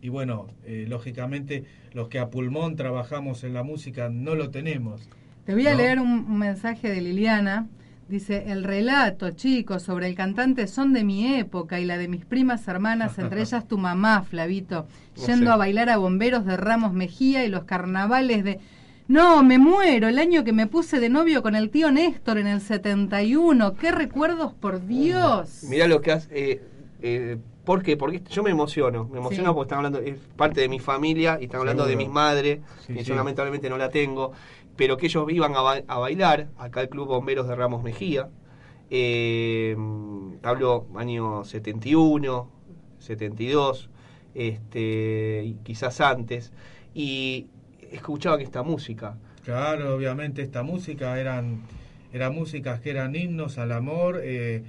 Y 0.00 0.10
bueno, 0.10 0.46
eh, 0.64 0.84
lógicamente 0.86 1.64
los 1.92 2.06
que 2.06 2.20
a 2.20 2.30
pulmón 2.30 2.76
trabajamos 2.76 3.42
en 3.42 3.52
la 3.52 3.64
música 3.64 4.10
no 4.10 4.36
lo 4.36 4.50
tenemos. 4.50 5.08
Te 5.44 5.54
voy 5.54 5.66
a 5.66 5.72
¿no? 5.72 5.78
leer 5.78 5.98
un, 5.98 6.24
un 6.30 6.38
mensaje 6.38 6.88
de 6.88 7.00
Liliana. 7.00 7.66
Dice, 8.08 8.44
el 8.52 8.62
relato, 8.62 9.30
chicos, 9.30 9.82
sobre 9.82 10.06
el 10.06 10.14
cantante 10.14 10.68
son 10.68 10.92
de 10.92 11.02
mi 11.02 11.34
época 11.38 11.80
y 11.80 11.84
la 11.84 11.98
de 11.98 12.06
mis 12.06 12.24
primas 12.24 12.68
hermanas, 12.68 13.18
entre 13.18 13.40
ellas 13.42 13.66
tu 13.66 13.78
mamá, 13.78 14.22
Flavito, 14.22 14.86
No 15.16 15.26
yendo 15.26 15.52
a 15.52 15.56
bailar 15.56 15.90
a 15.90 15.96
bomberos 15.96 16.46
de 16.46 16.56
Ramos 16.56 16.92
Mejía 16.92 17.44
y 17.44 17.48
los 17.48 17.64
carnavales 17.64 18.44
de... 18.44 18.60
No, 19.08 19.42
me 19.42 19.58
muero, 19.58 20.08
el 20.08 20.18
año 20.18 20.44
que 20.44 20.52
me 20.52 20.66
puse 20.66 21.00
de 21.00 21.08
novio 21.08 21.42
con 21.42 21.56
el 21.56 21.70
tío 21.70 21.90
Néstor 21.90 22.38
en 22.38 22.46
el 22.46 22.60
71. 22.60 23.74
¡Qué 23.74 23.90
recuerdos, 23.92 24.52
por 24.52 24.86
Dios! 24.86 25.64
Mirá 25.68 25.88
lo 25.88 26.00
que 26.00 26.12
has... 26.12 26.28
Eh, 26.30 26.62
eh, 27.02 27.38
¿Por 27.66 27.82
qué? 27.82 27.96
Porque 27.98 28.22
yo 28.30 28.42
me 28.42 28.50
emociono. 28.50 29.08
Me 29.12 29.18
emociono 29.18 29.50
Sí. 29.50 29.54
porque 29.54 29.66
están 29.66 29.78
hablando, 29.84 29.98
es 29.98 30.16
parte 30.36 30.60
de 30.62 30.68
mi 30.68 30.78
familia 30.78 31.36
y 31.40 31.44
están 31.44 31.60
hablando 31.60 31.84
de 31.84 31.96
mis 31.96 32.08
madres, 32.08 32.60
Sí, 32.86 32.94
que 32.94 33.00
sí. 33.00 33.06
yo 33.10 33.14
lamentablemente 33.16 33.68
no 33.68 33.76
la 33.76 33.90
tengo, 33.90 34.32
pero 34.76 34.96
que 34.96 35.06
ellos 35.06 35.26
iban 35.30 35.54
a, 35.56 35.60
ba- 35.60 35.82
a 35.88 35.98
bailar 35.98 36.48
acá 36.58 36.80
al 36.80 36.88
Club 36.88 37.08
Bomberos 37.08 37.48
de 37.48 37.56
Ramos 37.56 37.82
Mejía. 37.82 38.28
Eh, 38.88 39.76
hablo 40.44 40.86
año 40.96 41.44
71, 41.44 42.48
72, 43.00 43.90
este, 44.34 45.42
y 45.44 45.54
quizás 45.64 46.00
antes, 46.00 46.52
y 46.94 47.48
escuchaban 47.90 48.40
esta 48.42 48.62
música. 48.62 49.16
Claro, 49.44 49.94
obviamente 49.96 50.40
esta 50.42 50.62
música 50.62 51.18
eran, 51.18 51.62
eran 52.12 52.32
músicas 52.34 52.80
que 52.80 52.90
eran 52.90 53.16
himnos 53.16 53.58
al 53.58 53.72
amor 53.72 54.20
eh, 54.22 54.62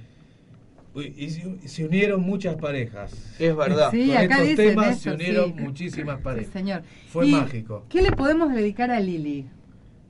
y, 1.02 1.14
y 1.62 1.68
se, 1.68 1.84
unieron 1.84 2.20
muchas 2.22 2.56
parejas. 2.56 3.12
Es 3.38 3.54
verdad. 3.56 3.90
Sí, 3.90 4.08
Con 4.08 4.16
acá 4.16 4.42
estos 4.42 4.56
temas 4.56 4.88
eso, 4.92 5.00
se 5.02 5.10
unieron 5.12 5.54
sí. 5.54 5.60
muchísimas 5.62 6.16
Sí, 6.18 6.22
parejas. 6.24 6.52
señor. 6.52 6.82
Fue 7.10 7.26
¿Y 7.26 7.32
mágico. 7.32 7.84
¿Qué 7.88 8.02
le 8.02 8.12
podemos 8.12 8.52
dedicar 8.52 8.90
a 8.90 9.00
Lili? 9.00 9.46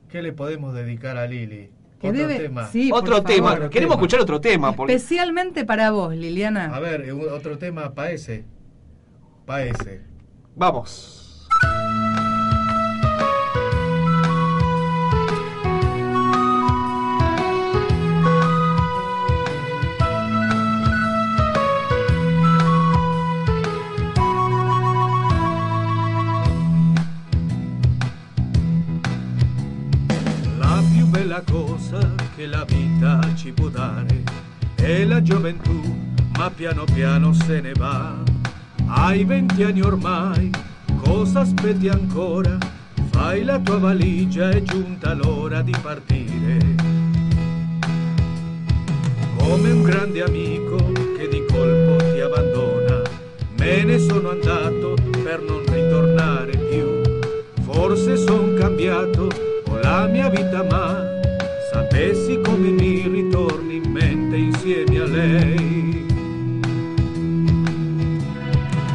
¿Qué 0.09 0.21
le 0.21 0.33
podemos 0.33 0.73
dedicar 0.73 1.17
a 1.17 1.27
Lili? 1.27 1.69
Otro 2.01 2.13
debe- 2.13 2.37
tema. 2.37 2.67
sí, 2.67 2.89
por 2.89 2.99
otro 3.03 3.23
tema. 3.23 3.51
favor. 3.53 3.69
Queremos 3.69 3.95
Tema. 3.95 4.01
escuchar 4.01 4.21
otro 4.21 4.39
tema. 4.41 4.73
Porque 4.73 4.93
Especialmente 4.93 5.65
para 5.65 5.91
vos, 5.91 6.15
Liliana. 6.15 6.73
A 6.73 6.79
ver, 6.79 7.11
otro 7.11 7.57
tema 7.57 7.93
para 7.93 8.11
ese. 8.11 8.45
Para 9.45 9.65
ese. 9.65 10.01
Vamos. 10.55 11.17
Che 32.39 32.45
la 32.45 32.63
vita 32.63 33.19
ci 33.35 33.51
può 33.51 33.67
dare 33.67 34.23
è 34.75 35.03
la 35.03 35.21
gioventù, 35.21 35.93
ma 36.37 36.49
piano 36.49 36.85
piano 36.85 37.33
se 37.33 37.59
ne 37.59 37.73
va. 37.73 38.15
Hai 38.87 39.25
venti 39.25 39.61
anni 39.63 39.81
ormai, 39.81 40.49
cosa 41.03 41.41
aspetti 41.41 41.89
ancora? 41.89 42.57
Fai 43.11 43.43
la 43.43 43.59
tua 43.59 43.79
valigia, 43.79 44.51
è 44.51 44.61
giunta 44.61 45.13
l'ora 45.15 45.61
di 45.61 45.75
partire. 45.81 46.57
Come 49.35 49.71
un 49.71 49.83
grande 49.83 50.23
amico 50.23 50.77
che 51.17 51.27
di 51.27 51.43
colpo 51.45 51.97
ti 51.97 52.21
abbandona, 52.21 53.01
me 53.57 53.83
ne 53.83 53.99
sono 53.99 54.29
andato 54.29 54.93
per 55.23 55.41
non 55.41 55.61
ritornare 55.65 56.55
più. 56.55 57.01
Forse 57.63 58.15
son 58.15 58.55
cambiato, 58.57 59.27
ho 59.67 59.79
la 59.81 60.07
mia 60.07 60.29
vita, 60.29 60.63
ma 60.63 61.18
sapessi 61.99 62.39
come 62.41 62.69
mi 62.69 63.07
ritorni 63.07 63.75
in 63.75 63.91
mente 63.91 64.37
insieme 64.37 64.99
a 64.99 65.05
lei. 65.05 66.05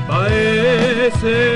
Paese 0.07 1.54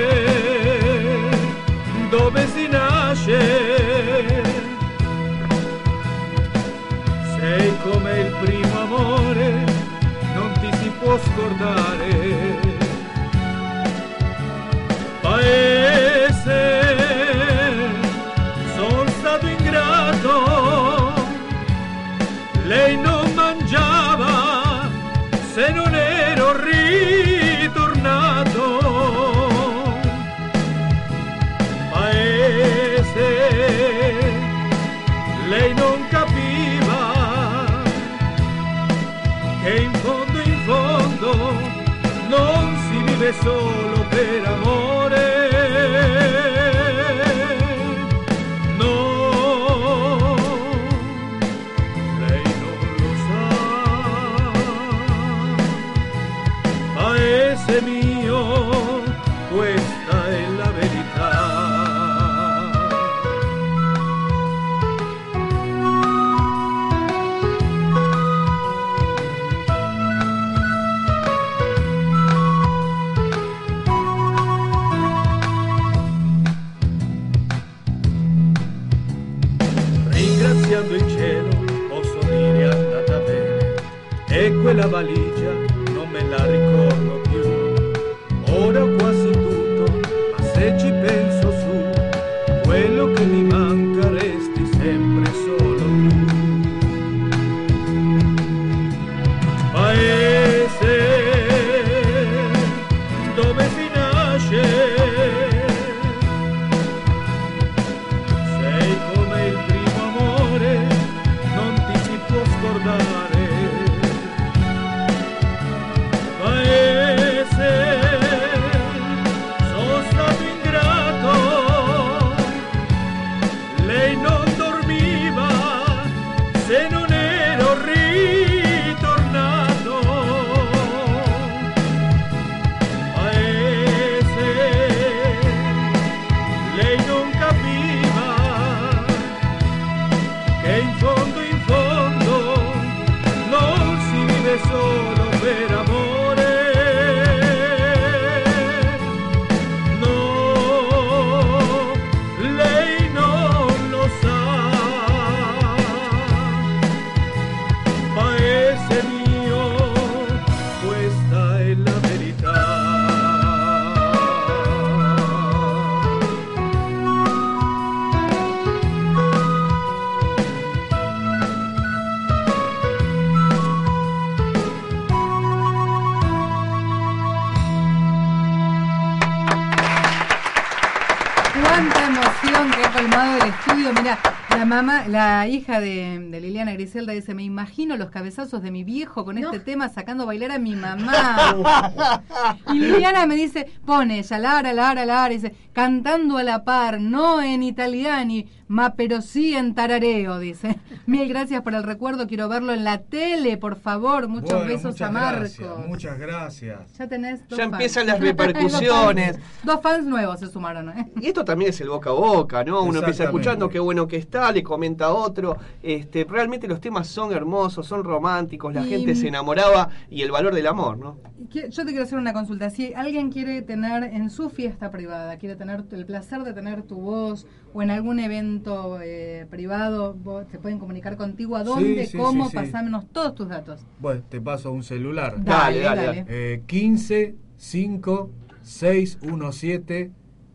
hija 185.79 185.81
de, 185.81 186.19
de 186.31 186.41
Liliana 186.41 186.73
Griselda 186.73 187.13
dice, 187.13 187.35
me 187.35 187.43
imagino 187.43 187.97
los 187.97 188.11
cabezazos 188.11 188.63
de 188.63 188.71
mi 188.71 188.85
viejo 188.85 189.25
con 189.25 189.39
este 189.39 189.61
tema 189.61 189.89
sacando 189.89 190.25
a 190.25 190.27
bailar 190.27 190.53
a 190.53 190.59
mi 190.59 190.75
mamá. 190.75 192.23
y 192.73 192.79
Liliana 192.79 193.27
me 193.27 193.37
dice, 193.37 193.67
pone 193.85 194.19
ella, 194.19 194.39
Lara, 194.39 194.73
Lara, 194.73 195.05
Lara, 195.05 195.29
dice, 195.29 195.55
cantando 195.73 196.39
a 196.39 196.43
la 196.43 196.65
par, 196.65 197.01
no 197.01 197.41
en 197.41 197.63
italiani, 197.63 198.47
ma 198.69 198.95
pero 198.95 199.21
sí 199.23 199.55
en 199.55 199.75
tarareo, 199.75 200.39
dice. 200.39 200.79
Mil 201.07 201.29
gracias 201.29 201.63
por 201.63 201.75
el 201.75 201.83
recuerdo, 201.83 202.27
quiero 202.27 202.49
verlo 202.49 202.73
en 202.73 202.85
la 202.85 202.99
tele, 203.03 203.57
por 203.57 203.77
favor. 203.77 204.29
Muchos 204.29 204.51
Bueno, 204.51 204.67
besos 204.67 204.93
muchas 204.93 205.09
a 205.09 205.13
Marcos. 205.13 205.41
gracias, 205.59 205.87
muchas 205.89 206.19
gracias. 206.19 206.99
Ya 206.99 207.09
tenés 207.09 207.49
dos 207.49 207.59
Ya 207.59 207.65
fans. 207.65 207.73
empiezan 207.75 208.07
las 208.07 208.19
Dos 208.21 208.29
fans. 208.29 208.39
repercusiones. 208.39 209.39
Dos 209.63 209.81
fans 209.83 210.05
nuevos 210.05 210.39
se 210.41 210.47
sumaron, 210.49 210.91
¿eh? 210.91 211.11
Y 211.21 211.27
esto 211.27 211.45
también 211.45 211.71
es 211.71 211.81
el 211.81 211.89
boca 211.89 212.11
a 212.11 212.13
boca, 212.13 212.63
¿no? 212.65 212.83
Uno 212.83 212.99
empieza 213.01 213.25
escuchando 213.25 213.69
qué 213.69 213.79
bueno 213.79 214.07
que 214.07 214.17
está, 214.17 214.53
le 214.53 214.63
comenta 214.63 215.07
a 215.07 215.13
otro. 215.15 215.57
Este, 215.83 216.25
realmente 216.25 216.69
los 216.69 216.81
temas 216.81 217.09
son 217.09 217.33
hermosos, 217.33 217.87
son 217.87 218.05
románticos, 218.05 218.75
la 218.75 218.85
Y- 218.87 218.91
gente 218.91 219.15
se 219.15 219.29
enamoraba 219.29 219.89
y 220.11 220.23
el 220.23 220.31
valor 220.31 220.55
del 220.55 220.67
amor, 220.67 220.99
¿no? 220.99 221.17
Yo 221.51 221.85
te 221.85 221.87
quiero 221.87 222.03
hacer 222.03 222.19
una 222.19 222.33
consulta. 222.35 222.69
Si 222.69 222.93
alguien 222.93 223.31
quiere 223.31 223.63
tener 223.63 224.03
en 224.05 224.29
su 224.29 224.51
fiesta 224.51 224.91
privada, 224.91 225.37
quiere 225.39 225.57
tener 225.57 225.85
el 225.93 226.05
placer 226.05 226.43
de 226.43 226.53
tener 226.53 226.83
tu 226.83 226.97
voz 226.97 227.47
o 227.73 227.83
en 227.83 227.91
algún 227.91 228.19
evento 228.21 228.58
eh, 229.03 229.47
privado, 229.51 230.15
vos- 230.15 230.47
se 230.51 230.59
pueden 230.59 230.79
comunicar 230.79 231.17
contigo. 231.17 231.57
¿A 231.57 231.65
dónde? 231.65 232.05
Sí, 232.07 232.13
sí, 232.13 232.19
¿Cómo? 232.19 232.45
sí, 232.45 232.51
sí. 232.51 232.57
Pasámonos 232.57 233.07
todos 233.13 233.35
tus 233.35 233.49
datos. 233.49 233.81
Bueno, 234.01 234.23
te 234.29 234.41
paso 234.41 234.73
un 234.73 234.83
celular. 234.83 235.43
Dale, 235.43 235.81
Dale, 235.81 236.03
dale, 236.03 236.07
dale. 236.07 236.25
Eh, 236.29 236.63
15 236.67 237.35
5 237.57 238.31
617 238.63 240.11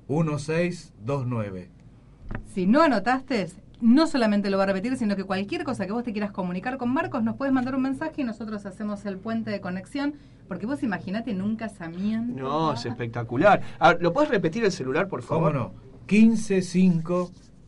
1629. 0.07 1.69
Si 2.53 2.65
no 2.65 2.81
anotaste, 2.81 3.47
no 3.81 4.07
solamente 4.07 4.49
lo 4.49 4.57
va 4.57 4.63
a 4.63 4.67
repetir, 4.67 4.95
sino 4.97 5.15
que 5.15 5.23
cualquier 5.23 5.63
cosa 5.63 5.85
que 5.85 5.91
vos 5.91 6.03
te 6.03 6.11
quieras 6.13 6.31
comunicar 6.31 6.77
con 6.77 6.93
Marcos, 6.93 7.23
nos 7.23 7.35
puedes 7.35 7.53
mandar 7.53 7.75
un 7.75 7.81
mensaje 7.81 8.21
y 8.21 8.23
nosotros 8.23 8.65
hacemos 8.65 9.05
el 9.05 9.17
puente 9.17 9.51
de 9.51 9.59
conexión. 9.61 10.13
Porque 10.47 10.65
vos 10.65 10.83
imaginate 10.83 11.31
en 11.31 11.41
un 11.41 11.55
casamiento. 11.55 12.41
No, 12.41 12.73
es 12.73 12.85
espectacular. 12.85 13.61
A 13.79 13.93
ver, 13.93 14.01
¿Lo 14.03 14.11
puedes 14.13 14.29
repetir 14.29 14.63
el 14.65 14.71
celular, 14.73 15.07
por 15.07 15.25
¿Cómo 15.25 15.47
favor? 15.47 15.55
no? 15.55 15.73
15 16.05 16.61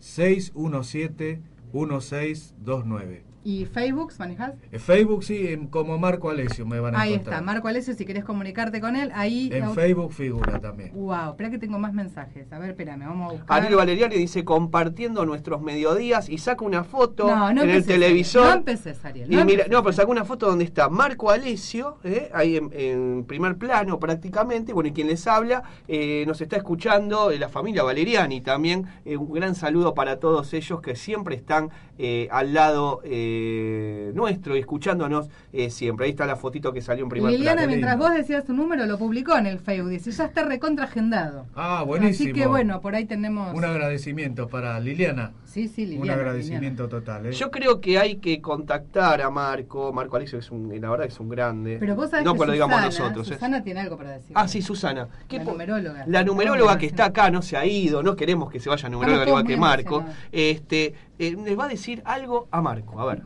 5 0.06 0.52
617 0.54 1.42
1629. 1.74 3.25
¿Y 3.48 3.66
Facebook 3.66 4.12
manejas? 4.18 4.54
En 4.72 4.80
Facebook 4.80 5.24
sí, 5.24 5.48
en- 5.50 5.68
como 5.68 6.00
Marco 6.00 6.32
Alesio 6.32 6.66
me 6.66 6.80
van 6.80 6.96
a 6.96 7.02
Ahí 7.02 7.14
encontrar. 7.14 7.36
está, 7.36 7.46
Marco 7.46 7.68
Alessio, 7.68 7.94
si 7.94 8.04
querés 8.04 8.26
comunicarte 8.26 8.82
con 8.82 8.96
él, 8.96 9.12
ahí... 9.14 9.52
En 9.54 9.72
Facebook 9.76 10.14
figura 10.14 10.60
también. 10.60 10.92
Wow, 10.96 11.30
espera 11.30 11.52
que 11.52 11.60
tengo 11.60 11.78
más 11.78 11.94
mensajes. 11.94 12.52
A 12.52 12.58
ver, 12.58 12.72
espérame, 12.72 13.02
vamos 13.06 13.30
a 13.30 13.34
buscar. 13.38 13.58
Ariel 13.62 13.76
Valeriani 13.76 14.16
dice 14.16 14.44
compartiendo 14.44 15.24
nuestros 15.28 15.62
mediodías 15.62 16.28
y 16.28 16.40
saca 16.40 16.66
una 16.66 16.84
foto 16.84 17.28
No, 17.28 17.54
no 17.54 17.62
en 17.62 17.70
el 17.70 17.86
televisor. 17.86 18.48
No 18.48 18.54
empeces, 18.54 19.06
Ariel, 19.06 19.32
Y 19.32 19.36
no 19.36 19.46
mira, 19.46 19.62
empeces. 19.66 19.72
no, 19.72 19.84
pero 19.84 19.94
sacó 19.94 20.12
una 20.12 20.26
foto 20.26 20.48
donde 20.48 20.66
está 20.66 20.90
Marco 20.90 21.30
Alesio, 21.30 22.00
¿eh? 22.04 22.32
ahí 22.34 22.58
en, 22.58 22.72
en 22.74 23.26
primer 23.26 23.58
plano 23.58 24.00
prácticamente. 24.00 24.74
Bueno, 24.74 24.90
y 24.90 24.92
quien 24.92 25.06
les 25.08 25.28
habla 25.28 25.62
eh, 25.88 26.24
nos 26.26 26.42
está 26.42 26.58
escuchando 26.58 27.30
eh, 27.30 27.38
la 27.38 27.50
familia 27.50 27.84
Valeriani 27.84 28.42
también. 28.42 28.88
Eh, 29.06 29.18
un 29.18 29.32
gran 29.32 29.54
saludo 29.54 29.94
para 29.94 30.20
todos 30.20 30.52
ellos 30.56 30.82
que 30.82 30.96
siempre 30.96 31.36
están 31.36 31.70
eh, 31.98 32.28
al 32.32 32.54
lado 32.54 33.02
eh, 33.04 34.12
nuestro 34.14 34.56
y 34.56 34.60
escuchándonos 34.60 35.30
eh, 35.54 35.70
siempre. 35.70 36.06
Ahí 36.06 36.12
está 36.12 36.26
la 36.26 36.36
fotito 36.36 36.74
que 36.74 36.82
salió 36.82 37.04
en 37.04 37.10
primer 37.10 37.32
Liliana, 37.32 37.62
plano. 37.62 37.68
mientras 37.70 37.98
vos 37.98 38.14
decías 38.14 38.44
tu 38.46 38.54
número, 38.54 38.86
lo 38.86 38.98
publicó 38.98 39.38
en 39.38 39.46
el 39.46 39.60
Facebook. 39.60 39.92
Dice, 39.92 40.12
ya 40.12 40.26
está 40.26 40.44
recontragendado. 40.44 41.46
Ah, 41.56 41.84
buenísimo. 41.86 42.30
Así 42.30 42.34
que 42.34 42.48
bueno, 42.48 42.82
por 42.82 42.96
ahí 42.96 43.06
tenemos... 43.06 43.54
Un 43.54 43.64
agradecimiento 43.64 44.48
para 44.48 44.80
Liliana. 44.80 45.34
Sí, 45.46 45.70
sí, 45.70 45.86
Liliana. 45.86 46.04
un 46.04 46.10
agradecimiento 46.20 46.84
Liliana. 46.84 47.06
total. 47.06 47.26
¿eh? 47.28 47.32
Yo 47.32 47.50
creo 47.50 47.80
que 47.80 47.98
hay 47.98 48.18
que 48.18 48.42
contactar 48.42 49.22
a 49.22 49.30
Marco. 49.30 49.94
Marco 49.94 50.18
Alesio 50.18 50.40
es 50.40 50.52
un, 50.52 50.70
la 50.82 50.90
verdad 50.90 51.08
es 51.08 51.20
un 51.20 51.30
grande. 51.30 51.78
Pero 51.80 51.96
vos 51.96 52.10
sabés 52.10 52.26
no 52.26 52.34
que 52.34 52.38
pues 52.38 52.48
lo 52.48 52.54
digamos 52.54 52.82
nosotros. 52.82 53.28
Susana 53.28 53.64
tiene 53.64 53.80
algo 53.80 53.98
para 53.98 54.12
decir. 54.12 54.32
Ah, 54.36 54.48
sí, 54.48 54.62
Susana. 54.62 55.08
¿Qué 55.30 55.38
La 55.38 55.46
numeróloga. 55.46 56.04
La 56.08 56.24
numeróloga 56.24 56.78
que 56.78 56.88
está 56.88 57.06
acá 57.06 57.30
no 57.30 57.42
se 57.42 57.56
ha 57.56 57.66
ido, 57.66 58.04
no 58.04 58.16
queremos 58.16 58.52
que 58.52 58.60
se 58.60 58.70
vaya 58.70 58.90
numeróloga 58.90 59.28
igual 59.28 59.46
que 59.46 59.56
Marco. 59.56 60.04
Este, 60.32 60.94
eh, 61.18 61.38
les 61.42 61.58
va 61.58 61.66
a 61.66 61.70
decir 61.70 61.85
algo 62.06 62.48
a 62.52 62.62
Marco, 62.62 63.00
a 63.00 63.06
ver. 63.06 63.24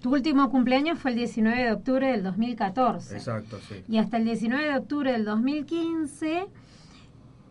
Tu 0.00 0.12
último 0.12 0.50
cumpleaños 0.50 0.98
fue 0.98 1.12
el 1.12 1.16
19 1.16 1.64
de 1.64 1.72
octubre 1.72 2.12
del 2.12 2.22
2014. 2.22 3.16
Exacto, 3.16 3.58
sí. 3.66 3.82
Y 3.88 3.98
hasta 3.98 4.18
el 4.18 4.24
19 4.24 4.64
de 4.64 4.76
octubre 4.76 5.12
del 5.12 5.24
2015 5.24 6.46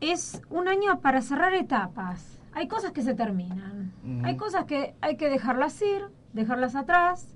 es 0.01 0.41
un 0.49 0.67
año 0.67 0.99
para 0.99 1.21
cerrar 1.21 1.53
etapas. 1.53 2.39
Hay 2.53 2.67
cosas 2.67 2.91
que 2.91 3.01
se 3.01 3.15
terminan. 3.15 3.91
Hay 4.23 4.37
cosas 4.37 4.65
que 4.65 4.93
hay 5.01 5.17
que 5.17 5.29
dejarlas 5.29 5.81
ir, 5.81 6.03
dejarlas 6.33 6.75
atrás. 6.75 7.27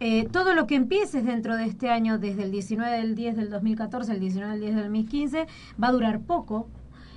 Eh, 0.00 0.26
todo 0.30 0.54
lo 0.54 0.66
que 0.66 0.74
empieces 0.74 1.24
dentro 1.24 1.56
de 1.56 1.66
este 1.66 1.90
año, 1.90 2.18
desde 2.18 2.44
el 2.44 2.50
19 2.50 2.96
del 2.96 3.14
10 3.14 3.36
del 3.36 3.50
2014 3.50 4.12
al 4.12 4.20
19 4.20 4.52
del 4.52 4.60
10 4.60 4.74
del 4.74 4.84
2015, 4.84 5.46
va 5.82 5.88
a 5.88 5.92
durar 5.92 6.20
poco. 6.20 6.68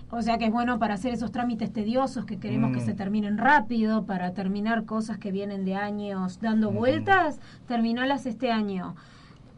O 0.10 0.22
sea 0.22 0.38
que 0.38 0.46
es 0.46 0.52
bueno 0.52 0.80
para 0.80 0.94
hacer 0.94 1.14
esos 1.14 1.32
trámites 1.32 1.72
tediosos 1.74 2.26
que 2.26 2.38
queremos 2.40 2.72
que 2.72 2.82
Mm. 2.82 2.86
se 2.86 2.94
terminen 2.94 3.38
rápido, 3.38 4.06
para 4.06 4.34
terminar 4.34 4.86
cosas 4.86 5.18
que 5.18 5.32
vienen 5.34 5.66
de 5.66 5.76
años 5.76 6.40
dando 6.40 6.70
Ujú. 6.70 6.78
vueltas, 6.80 7.40
terminalas 7.68 8.26
este 8.26 8.52
año. 8.52 8.96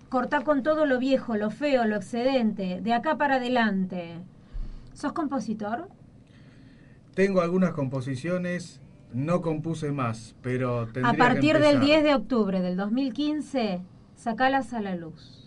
Cortá 0.10 0.42
con 0.42 0.64
todo 0.64 0.88
lo 0.88 0.98
viejo, 0.98 1.36
lo 1.36 1.52
feo, 1.52 1.86
lo 1.86 1.96
excedente, 1.98 2.82
de 2.82 2.94
acá 2.94 3.16
para 3.16 3.36
adelante. 3.36 4.16
¿Sos 4.94 5.14
compositor? 5.14 5.88
Tengo 7.14 7.42
algunas 7.42 7.74
composiciones, 7.74 8.82
no 9.14 9.42
compuse 9.42 9.92
más, 9.92 10.36
pero 10.42 10.86
tendría 10.88 11.10
A 11.10 11.14
partir 11.14 11.54
que 11.54 11.60
del 11.60 11.76
empezar. 11.76 11.86
10 11.86 12.04
de 12.04 12.16
octubre 12.16 12.62
del 12.62 12.76
2015, 12.76 13.82
sacalas 14.16 14.74
a 14.74 14.82
la 14.82 14.96
luz. 14.96 15.39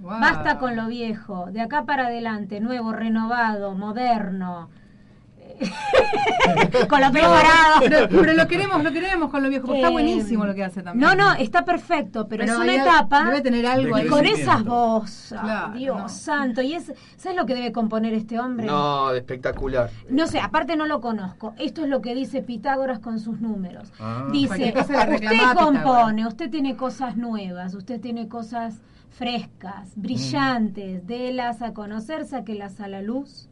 Wow. 0.00 0.18
Basta 0.20 0.58
con 0.58 0.76
lo 0.76 0.86
viejo, 0.86 1.46
de 1.50 1.60
acá 1.60 1.84
para 1.84 2.06
adelante, 2.06 2.60
nuevo, 2.60 2.92
renovado, 2.92 3.74
moderno. 3.74 4.70
Eh, 5.36 5.68
con 6.88 7.00
los 7.00 7.10
pelos 7.10 7.28
parados. 7.28 7.80
Pero, 7.80 8.08
pero 8.08 8.32
lo 8.32 8.46
queremos, 8.48 8.82
lo 8.82 8.92
queremos 8.92 9.30
con 9.30 9.42
lo 9.42 9.48
viejo, 9.50 9.66
porque 9.66 9.80
está 9.80 9.88
Eh, 9.90 9.92
buenísimo 9.92 10.46
lo 10.46 10.54
que 10.54 10.64
hace 10.64 10.82
también. 10.82 11.06
No, 11.06 11.14
no, 11.14 11.34
está 11.34 11.64
perfecto, 11.64 12.26
pero, 12.28 12.44
Pero 12.44 12.54
es 12.54 12.58
una 12.60 12.74
etapa. 12.74 13.24
debe 13.24 13.42
tener 13.42 13.66
algo 13.66 13.94
ahí. 13.96 14.06
con 14.06 14.24
esas 14.24 14.64
voces. 14.64 15.38
Claro, 15.38 15.74
Dios 15.74 15.96
no. 15.98 16.08
santo. 16.08 16.62
Y 16.62 16.74
es, 16.74 16.92
¿Sabes 17.16 17.36
lo 17.36 17.44
que 17.46 17.54
debe 17.54 17.72
componer 17.72 18.14
este 18.14 18.38
hombre? 18.40 18.66
No, 18.66 19.10
espectacular. 19.12 19.90
No 20.08 20.26
sé, 20.26 20.40
aparte 20.40 20.76
no 20.76 20.86
lo 20.86 21.00
conozco. 21.00 21.54
Esto 21.58 21.82
es 21.82 21.88
lo 21.88 22.00
que 22.00 22.14
dice 22.14 22.42
Pitágoras 22.42 23.00
con 23.00 23.18
sus 23.18 23.40
números. 23.40 23.92
Ah. 24.00 24.28
Dice, 24.32 24.72
usted 24.78 25.54
compone, 25.56 26.26
usted 26.26 26.50
tiene 26.50 26.76
cosas 26.76 27.16
nuevas, 27.18 27.74
usted 27.74 28.00
tiene 28.00 28.28
cosas 28.28 28.80
frescas, 29.10 29.92
brillantes, 29.96 31.06
délas 31.06 31.62
a 31.62 31.72
conocer, 31.74 32.24
sáquelas 32.26 32.80
a 32.80 32.88
la 32.88 33.02
luz. 33.02 33.48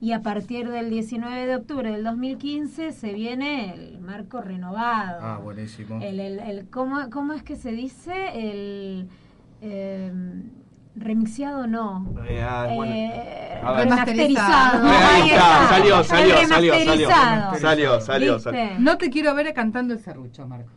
Y 0.00 0.10
a 0.12 0.20
partir 0.22 0.68
del 0.68 0.90
19 0.90 1.46
de 1.46 1.54
octubre 1.54 1.92
del 1.92 2.02
2015 2.02 2.90
se 2.90 3.12
viene 3.12 3.72
el 3.72 4.00
marco 4.00 4.40
renovado. 4.40 5.20
Ah, 5.22 5.38
buenísimo. 5.40 6.00
El, 6.02 6.18
el, 6.18 6.40
el- 6.40 6.68
¿cómo, 6.70 7.08
¿Cómo 7.10 7.34
es 7.34 7.44
que 7.44 7.54
se 7.54 7.70
dice? 7.70 8.12
El 8.34 9.08
eh, 9.60 10.12
remixeado 10.96 11.68
no. 11.68 12.12
Eh, 12.28 12.42
ah, 12.42 12.68
bueno. 12.74 12.92
Eh, 12.92 13.60
A 13.62 13.72
ver. 13.72 13.84
remasterizado. 13.84 14.82
Remasterizado. 14.82 14.88
Ahí 14.88 15.30
está, 15.30 15.68
salió, 15.68 15.98
El 15.98 16.04
salió, 16.04 16.34
salió, 16.48 16.74
salió. 16.74 17.08
Salió, 17.60 18.00
salió, 18.00 18.34
¿Viste? 18.34 18.50
salió. 18.50 18.80
No 18.80 18.98
te 18.98 19.08
quiero 19.08 19.34
ver 19.36 19.54
cantando 19.54 19.94
el 19.94 20.00
serrucho, 20.00 20.48
Marco. 20.48 20.70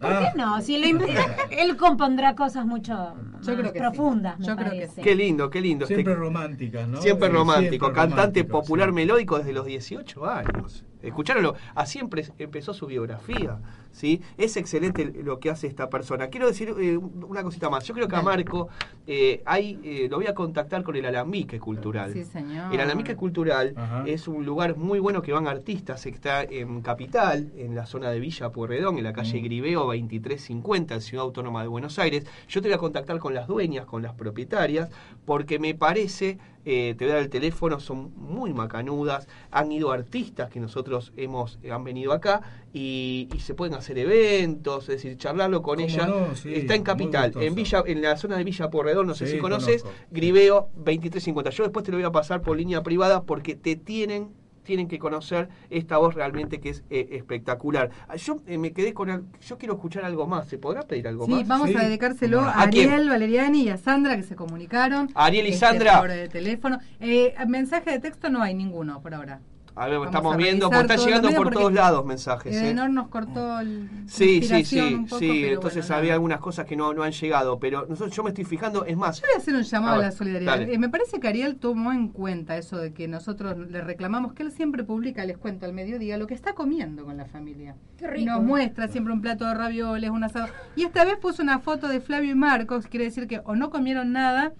¿Por 0.00 0.10
Ah. 0.12 0.30
qué 0.32 0.38
no? 0.38 0.60
Si 0.62 0.78
lo 0.78 0.86
inventa, 0.88 1.12
él 1.50 1.76
compondrá 1.76 2.34
cosas 2.34 2.64
mucho 2.64 2.94
más 3.32 3.46
Yo 3.46 3.54
creo 3.54 3.72
que 3.72 3.78
sí. 3.78 3.84
profundas, 3.84 4.38
me 4.38 4.46
Yo 4.46 4.56
creo 4.56 4.70
que 4.70 4.88
sí. 4.88 5.02
Qué 5.02 5.14
lindo, 5.14 5.50
qué 5.50 5.60
lindo. 5.60 5.86
Siempre 5.86 6.12
Este- 6.12 6.24
románticas, 6.24 6.88
¿no? 6.88 7.00
Siempre 7.02 7.28
Eh, 7.28 7.32
romántico, 7.32 7.86
siempre 7.86 7.92
cantante 8.00 8.40
romántico, 8.40 8.60
popular 8.60 8.88
sí. 8.88 8.94
melódico 8.94 9.38
desde 9.38 9.52
los 9.52 9.66
18 9.66 10.26
años. 10.26 10.84
Escucharonlo, 11.02 11.54
así 11.74 11.98
empre- 11.98 12.32
empezó 12.38 12.74
su 12.74 12.86
biografía, 12.86 13.58
¿sí? 13.92 14.20
Es 14.36 14.56
excelente 14.56 15.12
lo 15.22 15.38
que 15.40 15.50
hace 15.50 15.66
esta 15.66 15.88
persona. 15.88 16.28
Quiero 16.28 16.46
decir 16.46 16.74
eh, 16.78 16.96
una 16.96 17.42
cosita 17.42 17.70
más. 17.70 17.84
Yo 17.84 17.94
creo 17.94 18.08
que 18.08 18.16
a. 18.16 18.22
Marco 18.22 18.68
eh, 19.06 19.42
hay, 19.46 19.80
eh, 19.82 20.08
lo 20.10 20.18
voy 20.18 20.26
a 20.26 20.34
contactar 20.34 20.82
con 20.82 20.94
el 20.94 21.04
Alambique 21.04 21.58
Cultural. 21.58 22.12
Sí, 22.12 22.24
señor. 22.24 22.72
El 22.72 22.80
Alambique 22.80 23.16
Cultural 23.16 23.72
Ajá. 23.76 24.04
es 24.06 24.28
un 24.28 24.44
lugar 24.44 24.76
muy 24.76 24.98
bueno 24.98 25.22
que 25.22 25.32
van 25.32 25.46
artistas. 25.48 26.04
Está 26.06 26.42
en 26.42 26.82
Capital, 26.82 27.50
en 27.56 27.74
la 27.74 27.86
zona 27.86 28.10
de 28.10 28.20
Villa 28.20 28.50
Pueyrredón, 28.50 28.98
en 28.98 29.04
la 29.04 29.12
calle 29.12 29.40
Mm. 29.40 29.44
Griveo 29.44 29.80
2350, 29.84 30.94
en 30.94 31.00
Ciudad 31.00 31.24
Autónoma 31.24 31.62
de 31.62 31.68
Buenos 31.68 31.98
Aires. 31.98 32.26
Yo 32.48 32.60
te 32.60 32.68
voy 32.68 32.74
a 32.74 32.78
contactar 32.78 33.18
con 33.18 33.34
las 33.34 33.46
dueñas, 33.46 33.86
con 33.86 34.02
las 34.02 34.14
propietarias, 34.14 34.90
porque 35.24 35.58
me 35.58 35.74
parece, 35.74 36.38
eh, 36.64 36.94
te 36.96 37.04
voy 37.04 37.12
a 37.12 37.14
dar 37.14 37.22
el 37.22 37.30
teléfono, 37.30 37.80
son 37.80 38.12
muy 38.16 38.52
macanudas. 38.52 39.28
Han 39.50 39.72
ido 39.72 39.92
artistas 39.92 40.50
que 40.50 40.60
nosotros 40.60 41.12
hemos 41.16 41.58
eh, 41.62 41.72
han 41.72 41.84
venido 41.84 42.12
acá 42.12 42.42
y, 42.72 43.28
y 43.34 43.38
se 43.40 43.54
pueden 43.54 43.74
hacer 43.74 43.98
eventos, 43.98 44.88
es 44.88 45.02
decir, 45.02 45.16
charlarlo 45.16 45.62
con 45.62 45.76
¿Cómo 45.76 45.88
ella. 45.88 46.06
no? 46.06 46.34
Sí, 46.36 46.54
Está 46.54 46.74
en 46.74 46.82
Capital, 46.82 47.32
en 47.40 47.54
Villa, 47.54 47.82
en 47.86 48.02
la 48.02 48.16
zona 48.16 48.36
de 48.36 48.44
Villa 48.44 48.70
Pueyrredón, 48.70 49.06
no 49.06 49.14
sé 49.14 49.26
Sí, 49.26 49.32
si 49.32 49.38
conoces, 49.38 49.82
conozco. 49.82 50.02
Griveo 50.10 50.70
2350. 50.76 51.50
Yo 51.50 51.64
después 51.64 51.84
te 51.84 51.90
lo 51.90 51.96
voy 51.98 52.04
a 52.06 52.12
pasar 52.12 52.42
por 52.42 52.56
línea 52.56 52.82
privada 52.82 53.22
porque 53.24 53.54
te 53.56 53.76
tienen 53.76 54.38
tienen 54.62 54.88
que 54.88 54.98
conocer 55.00 55.48
esta 55.70 55.96
voz 55.96 56.14
realmente 56.14 56.60
que 56.60 56.68
es 56.68 56.84
eh, 56.90 57.08
espectacular. 57.12 57.90
Ah, 58.06 58.14
Yo 58.16 58.36
eh, 58.46 58.56
me 58.58 58.72
quedé 58.72 58.92
con 58.94 59.10
al- 59.10 59.24
yo 59.40 59.58
quiero 59.58 59.74
escuchar 59.74 60.04
algo 60.04 60.26
más. 60.28 60.46
¿Se 60.48 60.58
podrá 60.58 60.82
pedir 60.82 61.08
algo 61.08 61.24
Sí, 61.24 61.32
más? 61.32 61.48
vamos 61.48 61.70
Sí. 61.70 61.76
a 61.76 61.80
dedicárselo 61.82 62.40
¿A 62.42 62.50
a 62.52 62.62
Ariel 62.64 62.88
quién? 62.90 63.08
Valeriani 63.08 63.62
y 63.62 63.68
a 63.70 63.78
Sandra 63.78 64.16
que 64.16 64.22
se 64.22 64.36
comunicaron. 64.36 65.08
Ariel 65.14 65.46
y 65.46 65.48
este, 65.48 65.60
Sandra. 65.66 65.98
Por 66.00 66.10
teléfono. 66.28 66.78
Eh, 67.00 67.34
mensaje 67.48 67.90
de 67.90 67.98
texto 68.00 68.28
no 68.28 68.42
hay 68.42 68.54
ninguno 68.54 69.00
por 69.00 69.14
ahora. 69.14 69.40
A 69.74 69.86
ver, 69.86 69.94
Vamos 69.94 70.06
estamos 70.06 70.34
a 70.34 70.36
viendo, 70.36 70.70
porque 70.70 70.94
está 70.94 70.96
llegando 70.96 71.30
por 71.30 71.50
todos 71.50 71.72
lados 71.72 72.04
mensajes. 72.04 72.54
Eh, 72.54 72.70
¿eh? 72.70 72.74
Nor 72.74 72.90
nos 72.90 73.08
cortó 73.08 73.60
el, 73.60 73.88
Sí, 74.06 74.42
sí, 74.42 74.64
sí, 74.64 74.80
un 74.80 75.06
poco, 75.06 75.18
sí. 75.18 75.44
Entonces 75.44 75.86
bueno, 75.86 75.98
había 75.98 76.12
algunas 76.14 76.40
cosas 76.40 76.66
que 76.66 76.76
no, 76.76 76.92
no 76.92 77.02
han 77.02 77.12
llegado, 77.12 77.58
pero 77.58 77.86
nosotros, 77.88 78.14
yo 78.14 78.22
me 78.22 78.30
estoy 78.30 78.44
fijando, 78.44 78.84
es 78.84 78.96
más, 78.96 79.20
Yo 79.20 79.26
voy 79.26 79.34
a 79.36 79.38
hacer 79.38 79.54
un 79.54 79.62
llamado 79.62 79.96
A 79.96 80.02
la 80.02 80.10
solidaridad. 80.10 80.60
Eh, 80.62 80.78
me 80.78 80.88
parece 80.88 81.20
que 81.20 81.28
Ariel 81.28 81.56
tomó 81.56 81.92
en 81.92 82.08
cuenta 82.08 82.56
eso 82.56 82.76
de 82.78 82.92
que 82.92 83.08
nosotros 83.08 83.56
le 83.56 83.80
reclamamos 83.80 84.32
que 84.32 84.42
él 84.42 84.52
siempre 84.52 84.84
publica, 84.84 85.24
les 85.24 85.38
cuento 85.38 85.66
al 85.66 85.72
mediodía, 85.72 86.18
lo 86.18 86.26
que 86.26 86.34
está 86.34 86.54
comiendo 86.54 87.04
con 87.04 87.16
la 87.16 87.26
familia. 87.26 87.76
Qué 87.96 88.06
rico. 88.06 88.20
Y 88.20 88.24
nos 88.24 88.42
muestra 88.42 88.88
siempre 88.88 89.12
un 89.12 89.20
plato 89.20 89.46
de 89.46 89.54
ravioles, 89.54 90.10
un 90.10 90.24
asado. 90.24 90.48
Y 90.76 90.84
esta 90.84 91.04
vez 91.04 91.16
puso 91.16 91.42
una 91.42 91.60
foto 91.60 91.88
de 91.88 92.00
Flavio 92.00 92.32
y 92.32 92.34
Marcos, 92.34 92.86
quiere 92.86 93.04
decir 93.04 93.26
que 93.26 93.40
o 93.44 93.54
no 93.54 93.70
comieron 93.70 94.12
nada 94.12 94.52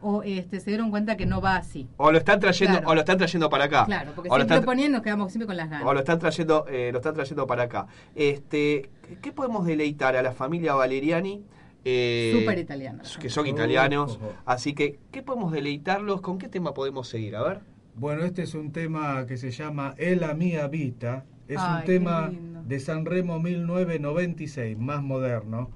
o 0.00 0.22
este, 0.22 0.60
se 0.60 0.70
dieron 0.70 0.90
cuenta 0.90 1.16
que 1.16 1.26
no 1.26 1.40
va 1.40 1.56
así. 1.56 1.88
o 1.96 2.10
lo 2.12 2.18
están 2.18 2.38
trayendo, 2.40 2.78
Claro. 2.78 2.90
o 2.90 2.94
lo 2.94 3.00
están 3.00 3.18
trayendo 3.18 3.48
para 3.50 3.64
acá. 3.64 3.84
Claro, 3.86 4.12
porque 4.14 4.28
o 4.30 4.32
lo 4.32 4.36
siempre 4.38 4.56
están, 4.56 4.64
ponían 4.66 4.92
nos 4.92 5.02
quedamos 5.02 5.32
siempre 5.32 5.46
con 5.46 5.56
las 5.56 5.68
ganas. 5.70 5.86
o 5.86 5.92
lo 5.92 5.98
están 6.00 6.18
trayendo, 6.18 6.66
eh, 6.68 6.90
lo 6.92 6.98
están 6.98 7.14
trayendo 7.14 7.46
para 7.46 7.64
acá. 7.64 7.86
Este, 8.14 8.90
¿qué 9.22 9.32
podemos 9.32 9.66
deleitar 9.66 10.16
a 10.16 10.22
la 10.22 10.32
familia 10.32 10.74
Valeriani? 10.74 11.44
Eh, 11.84 12.34
Súper 12.38 12.58
italianos. 12.58 13.16
Que 13.18 13.30
son 13.30 13.46
italianos. 13.46 14.18
oh, 14.22 14.26
oh. 14.26 14.32
Así 14.44 14.74
que, 14.74 14.98
¿qué 15.10 15.22
podemos 15.22 15.52
deleitarlos? 15.52 16.20
¿Con 16.20 16.38
qué 16.38 16.48
tema 16.48 16.74
podemos 16.74 17.08
seguir? 17.08 17.36
A 17.36 17.42
ver. 17.42 17.60
Bueno, 17.94 18.24
este 18.24 18.42
es 18.42 18.54
un 18.54 18.72
tema 18.72 19.24
que 19.26 19.36
se 19.36 19.50
llama 19.50 19.94
Ela 19.96 20.34
Mia 20.34 20.66
Vita. 20.68 21.24
Es 21.48 21.56
Ay, 21.58 21.80
un 21.80 21.84
tema 21.86 22.28
lindo. 22.28 22.62
de 22.64 22.78
Sanremo 22.80 23.38
1996, 23.40 24.76
más 24.78 25.02
moderno. 25.02 25.70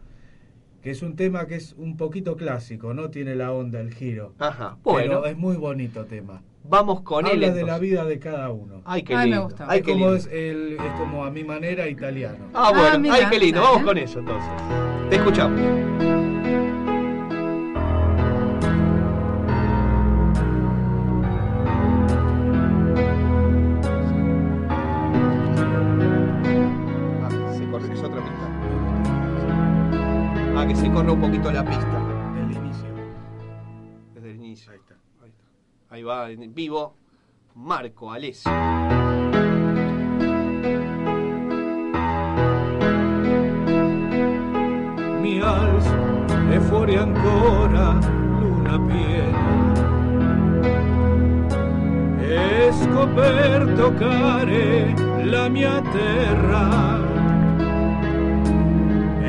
Que 0.82 0.90
es 0.90 1.02
un 1.02 1.14
tema 1.16 1.46
que 1.46 1.54
es 1.54 1.74
un 1.78 1.96
poquito 1.96 2.36
clásico, 2.36 2.92
no 2.92 3.08
tiene 3.10 3.36
la 3.36 3.52
onda, 3.52 3.80
el 3.80 3.94
giro. 3.94 4.34
Ajá. 4.38 4.76
Bueno, 4.82 5.20
Pero 5.22 5.26
es 5.26 5.36
muy 5.36 5.56
bonito 5.56 6.04
tema. 6.06 6.42
vamos 6.64 7.02
con 7.02 7.24
él. 7.26 7.32
Habla 7.44 7.50
de 7.54 7.62
la 7.64 7.78
vida 7.78 8.04
de 8.04 8.18
cada 8.18 8.50
uno. 8.50 8.82
Ay, 8.84 9.02
qué 9.02 9.14
Ay, 9.14 9.30
me 9.30 9.36
lindo. 9.36 9.44
gusta. 9.44 9.66
Ay, 9.68 9.78
es, 9.80 9.84
qué 9.86 9.92
como 9.92 10.04
lindo. 10.06 10.16
es, 10.16 10.26
el- 10.32 10.72
es 10.74 10.92
como 10.98 11.24
a 11.24 11.30
mi 11.30 11.44
manera 11.44 11.88
italiano. 11.88 12.46
Ah, 12.52 12.70
Ah, 12.74 12.78
bueno, 12.78 12.98
mira, 12.98 13.14
ay, 13.14 13.24
qué 13.30 13.38
lindo. 13.38 13.60
dale. 13.60 13.72
Vamos 13.72 13.86
con 13.88 13.98
eso 13.98 14.18
entonces. 14.18 14.50
Te 15.08 15.16
escuchamos. 15.16 16.21
Un 31.12 31.20
poquito 31.20 31.50
la 31.50 31.64
pista. 31.64 31.86
El 32.36 32.52
inicio. 32.52 32.88
Desde 34.14 34.30
el 34.30 34.36
inicio. 34.36 34.72
Ahí 34.72 34.78
está. 34.78 34.94
Ahí, 35.22 35.30
está. 35.30 35.94
Ahí 35.94 36.02
va 36.02 36.30
en 36.30 36.54
vivo 36.54 36.96
Marco 37.54 38.10
Alessio. 38.10 38.50
mi 45.20 45.40
alzo 45.40 46.24
e 46.50 46.60
fuori 46.60 46.96
ancora 46.96 47.92
luna 48.40 48.76
piena 48.86 49.72
e 52.18 52.72
scoperto 52.72 53.94
care 53.94 54.92
la 55.24 55.48
mia 55.48 55.80
terra 55.92 57.11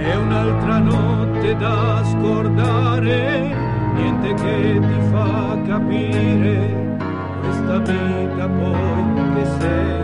è 0.03 0.15
un'altra 0.15 0.79
notte 0.79 1.55
da 1.55 2.03
scordare 2.03 3.55
niente 3.95 4.33
che 4.33 4.79
ti 4.79 4.99
fa 5.11 5.57
capire 5.65 6.97
questa 7.41 7.77
vita 7.79 8.47
poi 8.47 9.33
che 9.33 9.45
senso 9.59 10.02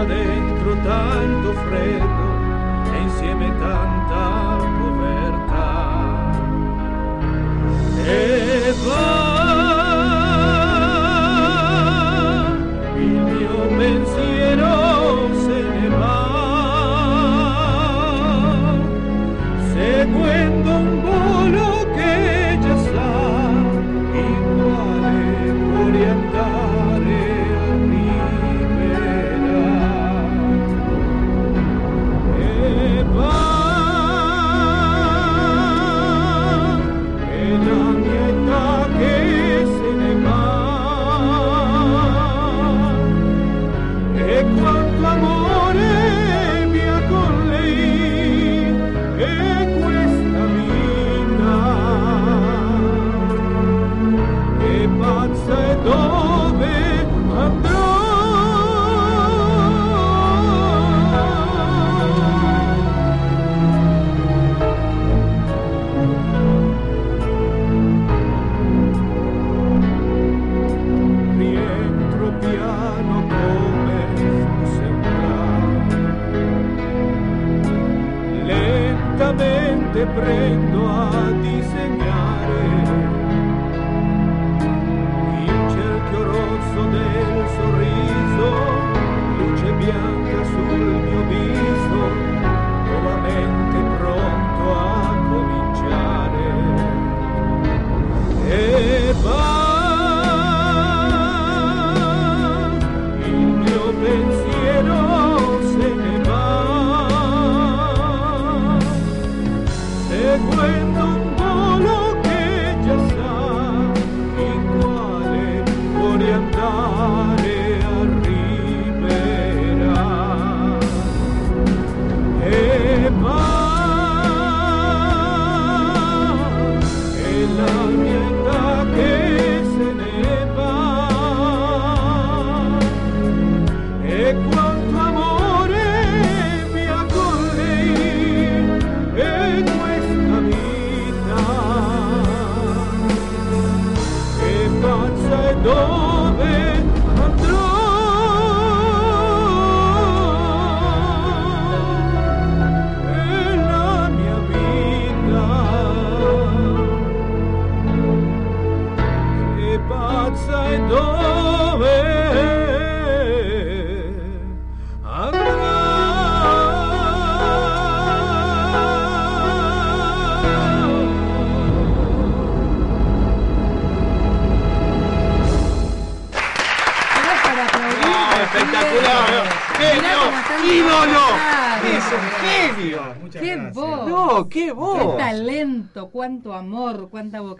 momento 0.00 0.04
e 0.04 0.04
lascia 0.04 0.04
dentro 0.04 0.76
tanto 0.82 1.52
freddo 1.52 2.94
e 2.94 3.02
insieme 3.02 3.46
tanta 3.58 3.89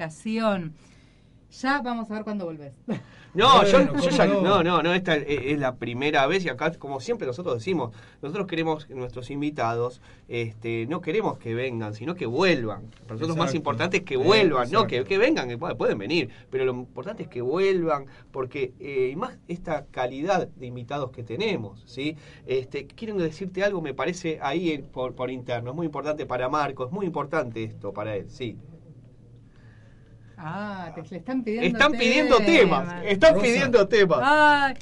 vocación! 0.01 0.73
Ya 1.61 1.83
vamos 1.83 2.09
a 2.11 2.15
ver 2.15 2.25
cuándo 2.25 2.47
volvés. 2.47 2.73
No, 3.33 3.65
yo, 3.65 3.79
Bueno, 3.79 3.93
yo 3.93 4.09
¿cómo 4.09 4.11
ya, 4.11 4.27
no? 4.27 4.41
no, 4.43 4.63
no, 4.65 4.83
no, 4.83 4.93
esta 4.93 5.15
es, 5.15 5.25
es 5.29 5.59
la 5.61 5.77
primera 5.77 6.27
vez 6.27 6.45
y 6.45 6.49
acá, 6.49 6.73
como 6.77 6.99
siempre 6.99 7.29
nosotros 7.29 7.55
decimos, 7.55 7.95
nosotros 8.23 8.49
queremos 8.49 8.87
que 8.87 8.95
nuestros 8.97 9.31
invitados, 9.31 10.03
este, 10.27 10.87
no 10.89 11.01
queremos 11.01 11.39
que 11.39 11.55
vengan, 11.55 11.95
sino 11.95 12.17
que 12.17 12.27
vuelvan. 12.27 12.91
Para 13.03 13.15
nosotros 13.15 13.37
más 13.37 13.51
Exacto. 13.51 13.57
importante 13.59 13.97
es 13.99 14.03
que 14.03 14.15
Eh, 14.15 14.17
vuelvan, 14.17 14.69
no 14.73 14.89
que, 14.89 15.05
vengan, 15.17 15.49
que 15.49 15.57
pueden, 15.59 15.97
venir, 15.97 16.29
pero 16.51 16.65
lo 16.65 16.73
importante 16.73 17.23
es 17.23 17.29
que 17.29 17.41
vuelvan, 17.41 18.07
porque 18.33 18.73
eh, 18.81 19.11
y 19.13 19.15
más 19.15 19.39
esta 19.47 19.87
calidad 19.93 20.49
de 20.49 20.67
invitados 20.67 21.13
que 21.13 21.23
tenemos, 21.23 21.85
¿sí? 21.87 22.17
Este, 22.47 22.89
quieren 22.89 23.17
decirte 23.17 23.63
algo, 23.63 23.81
me 23.81 23.95
parece 23.95 24.41
ahí 24.43 24.85
por, 24.93 25.15
por 25.15 25.31
interno, 25.31 25.71
es 25.71 25.77
muy 25.77 25.87
importante 25.87 26.27
para 26.27 26.49
Marco, 26.49 26.85
es 26.85 26.91
muy 26.91 27.07
importante 27.07 27.63
esto 27.63 27.93
para 27.93 28.17
él, 28.17 28.29
sí. 28.29 28.57
Ah, 30.43 30.91
te 30.95 31.03
le 31.03 31.17
están 31.19 31.43
pidiendo 31.45 31.67
Están 31.79 31.93
pidiendo 31.93 32.39
temas, 32.39 32.95
están 33.05 33.35
Rosa. 33.35 33.43
pidiendo 33.45 33.89
temas. 33.89 34.19
Ay, 34.23 34.75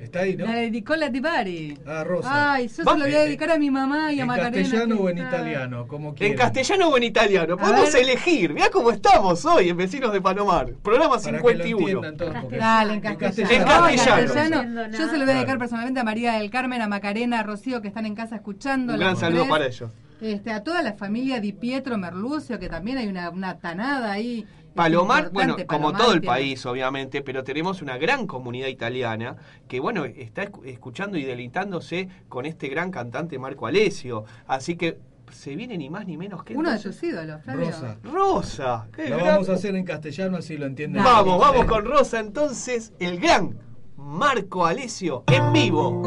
Está 0.00 0.20
ahí, 0.20 0.36
¿no? 0.36 0.44
la 0.46 0.54
dedicó 0.56 0.96
la 0.96 1.10
Tibari. 1.12 1.78
Ah, 1.86 2.02
Rosa. 2.04 2.54
Ay, 2.54 2.66
yo 2.68 2.74
se 2.74 2.82
lo 2.84 2.92
voy 2.96 3.14
a 3.14 3.20
dedicar 3.20 3.50
a 3.50 3.58
mi 3.58 3.70
mamá 3.70 4.12
y 4.12 4.18
a 4.18 4.22
¿En 4.22 4.26
Macarena. 4.28 4.56
castellano 4.62 4.96
que 4.96 5.02
o 5.02 5.08
en 5.10 5.18
está- 5.18 5.36
italiano? 5.36 5.86
Como 5.86 6.08
En 6.08 6.14
quieran. 6.16 6.36
castellano 6.36 6.88
o 6.88 6.96
en 6.96 7.02
italiano, 7.04 7.56
podemos 7.56 7.94
elegir. 7.94 8.52
Mirá 8.52 8.68
cómo 8.70 8.90
estamos 8.90 9.44
hoy 9.44 9.68
en 9.68 9.76
Vecinos 9.76 10.12
de 10.12 10.20
Palomar. 10.20 10.72
Programa 10.82 11.16
Para 11.16 11.22
que 11.24 11.32
lo 11.32 11.38
51. 11.38 11.86
entiendan 12.04 12.16
todos, 12.16 12.34
porque- 12.42 12.56
Dale, 12.56 12.90
en 12.94 13.06
En 13.06 13.16
castellano. 13.16 13.64
castellano. 13.66 13.88
En 14.18 14.26
castellano. 14.26 14.90
Yo 14.98 15.08
se 15.08 15.12
lo 15.18 15.18
voy 15.20 15.20
a 15.20 15.24
dedicar 15.26 15.44
Claro. 15.44 15.58
personalmente 15.60 16.00
a 16.00 16.04
María 16.04 16.32
del 16.34 16.50
Carmen, 16.50 16.82
a 16.82 16.88
Macarena, 16.88 17.40
a 17.40 17.42
Rocío, 17.44 17.80
que 17.80 17.88
están 17.88 18.04
en 18.06 18.14
casa 18.16 18.34
escuchando. 18.36 18.94
Un 18.94 18.98
gran 18.98 19.16
saludo 19.16 19.46
para 19.48 19.66
ellos. 19.66 19.90
Este, 20.20 20.52
a 20.52 20.62
toda 20.62 20.82
la 20.82 20.92
familia 20.92 21.40
Di 21.40 21.52
Pietro 21.52 21.96
Merlucio, 21.98 22.58
que 22.58 22.68
también 22.68 22.98
hay 22.98 23.06
una, 23.08 23.30
una 23.30 23.58
tanada 23.58 24.12
ahí. 24.12 24.46
Palomar, 24.74 25.30
bueno, 25.32 25.56
como 25.66 25.92
todo 25.92 26.12
el 26.12 26.20
tiene- 26.20 26.26
país, 26.34 26.64
obviamente, 26.66 27.22
pero 27.22 27.44
tenemos 27.44 27.82
una 27.82 27.96
gran 27.98 28.26
comunidad 28.26 28.68
italiana 28.68 29.36
que, 29.68 29.80
bueno, 29.80 30.04
está 30.04 30.44
escu- 30.50 30.64
escuchando 30.66 31.16
y 31.18 31.24
deleitándose 31.24 32.08
con 32.28 32.46
este 32.46 32.68
gran 32.68 32.90
cantante 32.90 33.38
Marco 33.38 33.66
Alesio. 33.66 34.24
Así 34.46 34.76
que 34.76 34.98
se 35.30 35.56
viene 35.56 35.78
ni 35.78 35.88
más 35.88 36.06
ni 36.06 36.16
menos 36.16 36.44
que 36.44 36.54
Uno 36.54 36.70
de 36.70 36.78
tus 36.78 37.02
ídolos, 37.02 37.42
Flavio. 37.42 37.66
Rosa. 37.66 37.96
Rosa. 38.02 38.88
qué 38.94 39.08
Lo 39.08 39.16
gran- 39.16 39.28
vamos 39.28 39.48
a 39.48 39.54
hacer 39.54 39.74
en 39.76 39.84
castellano 39.84 40.36
así 40.36 40.56
lo 40.56 40.66
entienden. 40.66 41.02
Vamos, 41.02 41.38
vamos 41.40 41.64
con 41.66 41.84
Rosa 41.84 42.20
entonces, 42.20 42.92
el 42.98 43.18
gran 43.18 43.58
Marco 43.96 44.66
Alesio 44.66 45.24
en 45.28 45.52
vivo. 45.52 46.02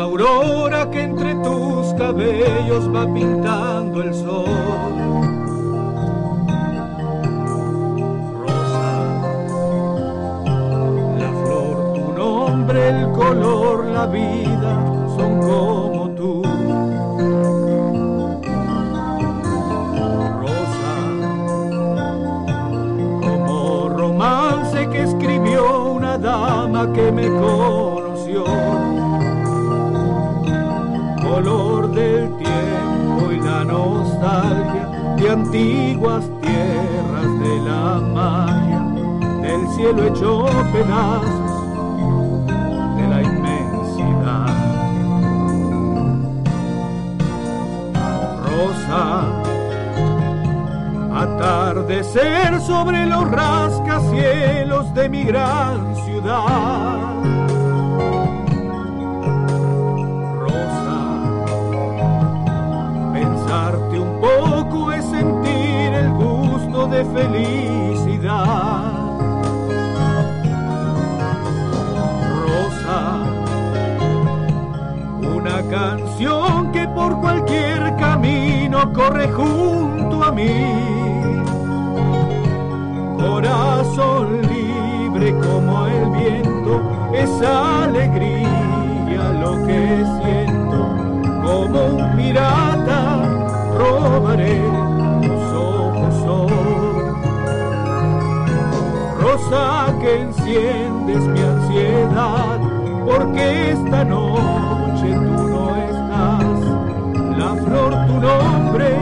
La 0.00 0.06
aurora 0.06 0.90
que 0.90 1.02
entre 1.02 1.34
tus 1.44 1.92
cabellos 1.92 2.88
va 2.88 3.04
pintando 3.12 4.02
el 4.02 4.14
sol. 4.14 4.46
Rosa, 8.40 8.88
la 11.18 11.30
flor, 11.42 11.92
tu 11.92 12.12
nombre, 12.14 12.88
el 12.88 13.12
color, 13.12 13.84
la 13.88 14.06
vida 14.06 14.72
son 15.16 15.38
como 15.40 16.10
tú. 16.16 16.42
Rosa, 20.40 20.94
como 23.20 23.88
romance 23.90 24.88
que 24.88 25.02
escribió 25.02 25.92
una 25.92 26.16
dama 26.16 26.90
que 26.94 27.12
me 27.12 27.26
conoció. 27.26 27.99
De 37.50 37.60
la 37.62 38.00
magia, 38.14 38.80
del 39.42 39.68
cielo 39.74 40.04
hecho 40.04 40.46
pedazos 40.72 42.46
de 42.96 43.08
la 43.08 43.22
inmensidad. 43.22 44.54
Rosa, 48.44 49.02
atardecer 51.22 52.60
sobre 52.60 53.06
los 53.06 53.28
rascacielos 53.28 54.94
de 54.94 55.08
mi 55.08 55.24
gran 55.24 55.96
ciudad. 56.04 57.19
de 66.90 67.04
felicidad. 67.04 68.82
Rosa, 72.42 73.00
una 75.22 75.62
canción 75.70 76.72
que 76.72 76.88
por 76.88 77.20
cualquier 77.20 77.96
camino 77.96 78.92
corre 78.92 79.28
junto 79.28 80.24
a 80.24 80.32
mí. 80.32 80.64
Corazón 83.18 84.42
libre 84.42 85.34
como 85.38 85.86
el 85.86 86.10
viento, 86.10 86.82
es 87.14 87.30
alegría 87.42 88.50
lo 89.40 89.64
que 89.66 90.04
siento, 90.22 90.78
como 91.42 91.84
un 91.96 92.16
pirata 92.16 93.22
robaré 93.78 94.89
Rosa 99.40 99.96
que 100.00 100.20
enciendes 100.20 101.22
mi 101.26 101.40
ansiedad 101.40 102.60
porque 103.04 103.70
esta 103.70 104.04
noche 104.04 105.14
tú 105.14 105.48
no 105.48 105.76
estás. 105.76 107.38
La 107.38 107.54
flor 107.64 108.06
tu 108.06 108.20
nombre 108.20 108.96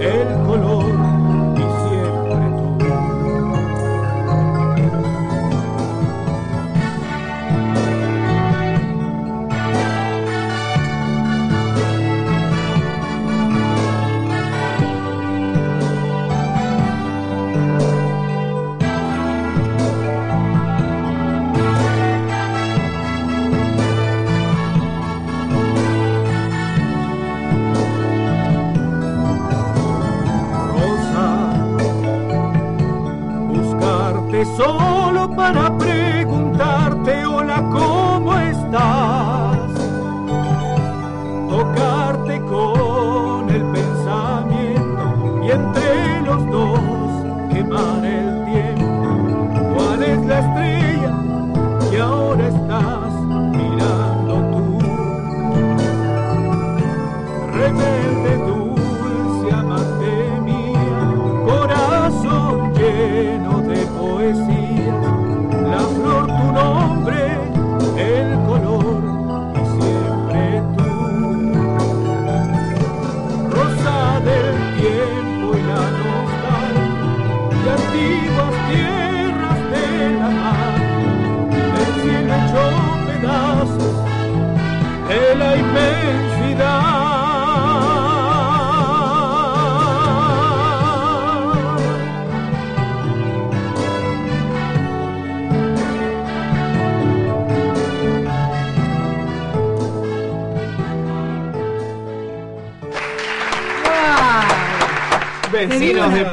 el 0.00 0.46
color 0.46 1.07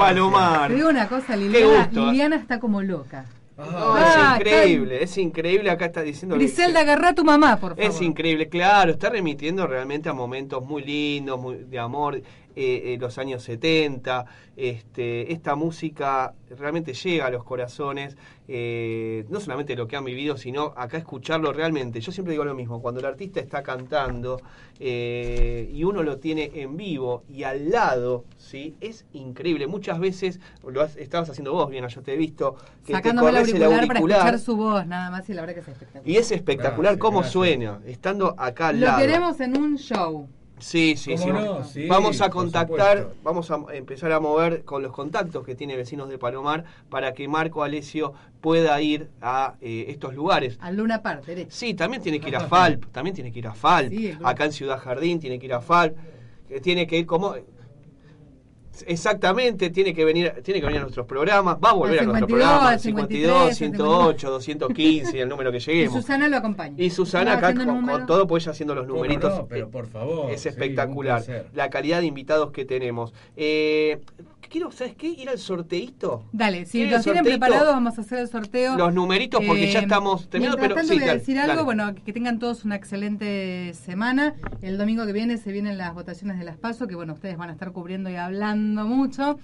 Palomar. 0.06 0.68
Te 0.70 0.76
digo 0.76 0.90
una 0.90 1.08
cosa, 1.08 1.36
Liliana. 1.36 1.90
Liliana 1.92 2.36
está 2.36 2.60
como 2.60 2.82
loca. 2.82 3.26
Ah, 3.58 4.36
es 4.38 4.42
increíble, 4.42 5.04
es 5.04 5.18
increíble. 5.18 5.70
Acá 5.70 5.86
está 5.86 6.02
diciendo. 6.02 6.36
Griselda, 6.36 6.82
agarrá 6.82 7.10
a 7.10 7.16
tu 7.16 7.24
mamá, 7.24 7.58
por 7.58 7.76
favor. 7.76 7.84
Es 7.84 8.02
increíble, 8.02 8.50
claro, 8.50 8.92
está 8.92 9.10
remitiendo 9.10 9.66
realmente 9.66 10.10
a 10.10 10.14
momentos 10.14 10.64
muy 10.64 10.84
lindos, 10.84 11.40
muy 11.40 11.56
de 11.56 11.80
amor, 11.80 12.22
eh, 12.56 12.94
eh, 12.94 12.98
los 13.00 13.18
años 13.18 13.44
70. 13.44 14.26
Este, 14.56 15.34
esta 15.34 15.56
música 15.56 16.34
realmente 16.58 16.94
llega 16.94 17.26
a 17.26 17.30
los 17.30 17.44
corazones, 17.44 18.16
eh, 18.48 19.26
no 19.30 19.40
solamente 19.42 19.76
lo 19.76 19.88
que 19.88 19.96
han 19.98 20.06
vivido, 20.06 20.38
sino 20.38 20.74
acá 20.78 20.98
escucharlo 20.98 21.52
realmente. 21.52 22.00
Yo 22.00 22.12
siempre 22.12 22.32
digo 22.32 22.46
lo 22.46 22.56
mismo, 22.56 22.82
cuando 22.82 23.00
el 23.02 23.06
artista 23.06 23.40
está 23.42 23.62
cantando 23.64 24.40
eh, 24.80 25.70
y 25.74 25.84
uno 25.84 26.04
lo 26.04 26.18
tiene 26.20 26.52
en 26.56 26.78
vivo 26.78 27.24
y 27.30 27.44
al 27.44 27.70
lado, 27.70 28.24
¿sí? 28.38 28.76
es 28.82 29.06
increíble. 29.14 29.68
Muchas 29.68 30.00
veces, 30.00 30.40
lo 30.66 30.82
has- 30.82 30.96
estabas 30.98 31.30
haciendo 31.30 31.54
vos, 31.54 31.70
bien, 31.70 31.86
yo 31.88 32.02
te 32.02 32.14
he 32.14 32.18
visto, 32.18 32.56
que 32.86 32.94
Sacándome 32.94 33.32
te 33.32 33.38
el 33.58 33.64
auricular, 33.64 33.88
para 33.88 34.00
escuchar 34.00 34.40
su 34.40 34.56
voz, 34.56 34.86
nada 34.88 35.10
más, 35.12 35.30
y 35.30 35.34
la 35.34 35.42
verdad 35.42 35.56
que 35.56 35.60
es 35.62 35.68
espectacular. 35.68 36.08
Y 36.10 36.18
es 36.18 36.32
espectacular 36.32 36.94
Gracias, 36.94 37.00
cómo 37.02 37.20
gracias. 37.20 37.34
suena, 37.34 37.82
estando 37.86 38.36
acá 38.38 38.70
al 38.70 38.80
Lo 38.80 38.86
lado. 38.88 39.00
queremos 39.00 39.40
en 39.40 39.58
un 39.58 39.78
show. 39.78 40.28
Sí, 40.60 40.96
sí, 40.96 41.16
¿Cómo 41.16 41.24
sí. 41.24 41.32
no? 41.32 41.64
Sí, 41.64 41.88
vamos 41.88 42.22
a 42.22 42.30
contactar, 42.30 43.10
vamos 43.24 43.52
a 43.52 43.58
empezar 43.74 44.12
a 44.12 44.20
mover 44.20 44.64
con 44.64 44.82
los 44.82 44.92
contactos 44.94 45.46
que 45.46 45.54
tiene 45.56 45.76
Vecinos 45.76 46.10
de 46.10 46.18
Palomar 46.18 46.64
para 46.90 47.14
que 47.14 47.28
Marco 47.28 47.64
Alesio 47.64 48.14
pueda 48.42 48.82
ir 48.82 49.10
a 49.22 49.56
eh, 49.60 49.86
estos 49.90 50.14
lugares. 50.16 50.58
Al 50.62 50.78
Luna 50.78 51.02
Park, 51.02 51.26
derecho. 51.26 51.50
Sí, 51.52 51.74
también 51.74 52.02
tiene 52.02 52.20
que 52.20 52.30
ir 52.30 52.36
a 52.38 52.42
Falp, 52.42 52.86
también 52.92 53.14
tiene 53.14 53.32
que 53.32 53.40
ir 53.40 53.48
a 53.48 53.54
Falp. 53.54 53.90
Sí, 53.90 54.14
Acá 54.24 54.46
en 54.46 54.54
Ciudad 54.54 54.80
Jardín 54.80 55.20
tiene 55.20 55.40
que 55.40 55.46
ir 55.46 55.54
a 55.54 55.62
Falp. 55.62 55.98
que 56.48 56.62
Tiene 56.62 56.88
que 56.88 57.00
ir 57.00 57.06
como 57.06 57.36
Exactamente, 58.88 59.70
tiene 59.70 59.94
que 59.94 60.06
venir, 60.06 60.34
tiene 60.44 60.60
que 60.60 60.66
venir 60.66 60.80
a 60.80 60.84
nuestros 60.84 61.06
programas, 61.06 61.58
va 61.64 61.72
a 61.72 61.74
volver 61.74 62.00
Al 62.00 62.06
a 62.06 62.08
nuestro 62.08 62.28
52, 62.28 62.50
programa, 62.50 62.70
al 62.70 62.80
52, 62.80 63.56
53, 63.56 63.58
108, 63.58 64.30
215, 64.32 65.22
el 65.22 65.30
número 65.30 65.52
que 65.52 65.58
Y 65.58 65.62
lleguemos. 65.62 65.94
Susana 65.94 66.28
lo 66.28 66.38
acompaña. 66.38 66.76
Y 66.78 66.90
Susana 66.90 67.34
acá 67.34 67.54
con, 67.54 68.06
todo, 68.06 68.28
pues 68.28 68.44
ella 68.44 68.52
haciendo 68.52 68.76
los 68.76 68.86
¿Cómo 68.86 68.98
numeritos. 68.98 69.38
no? 69.38 69.48
Pero 69.48 69.70
por 69.70 69.88
favor. 69.88 70.32
Es 70.32 70.46
espectacular. 70.46 71.24
la 71.54 71.70
calidad 71.70 72.02
de 72.02 72.08
invitados 72.08 72.52
que 72.52 72.66
tenemos. 72.66 73.14
Eh, 73.36 74.00
quiero, 74.50 74.72
¿sabes 74.72 74.96
qué? 74.96 75.08
Ir 75.08 75.30
al 75.30 75.38
sorteito. 75.38 76.24
Dale, 76.32 76.66
si 76.66 76.78
¿Quieren 76.78 76.92
lo 76.92 76.98
el 76.98 77.04
tienen 77.04 77.24
preparados, 77.26 77.74
vamos 77.74 77.98
a 77.98 78.02
hacer 78.02 78.20
el 78.20 78.28
sorteo. 78.30 78.78
Los 78.78 78.94
numeritos, 78.94 79.44
porque 79.46 79.72
ya 79.72 79.80
estamos 79.80 80.30
terminando, 80.30 80.58
pero 80.62 80.76
tanto 80.76 80.94
sí, 80.94 81.00
voy 81.00 81.10
a 81.10 81.14
decir 81.14 81.36
dale. 81.36 81.52
algo, 81.52 81.66
bueno, 81.66 81.94
que 81.94 82.14
tengan 82.14 82.40
todos 82.40 82.64
una 82.66 82.76
excelente 82.76 83.74
semana. 83.74 84.36
El 84.62 84.78
domingo 84.78 85.06
que 85.06 85.14
viene 85.14 85.38
se 85.38 85.52
vienen 85.52 85.78
las 85.78 85.94
votaciones 85.94 86.40
de 86.40 86.46
las 86.46 86.58
PASO, 86.58 86.88
que 86.88 86.96
bueno, 86.96 87.14
ustedes 87.14 87.38
van 87.38 87.50
a 87.50 87.54
estar 87.54 87.72
cubriendo 87.72 88.10
y 88.10 88.16
hablando 88.16 88.65
mucho. 88.74 89.38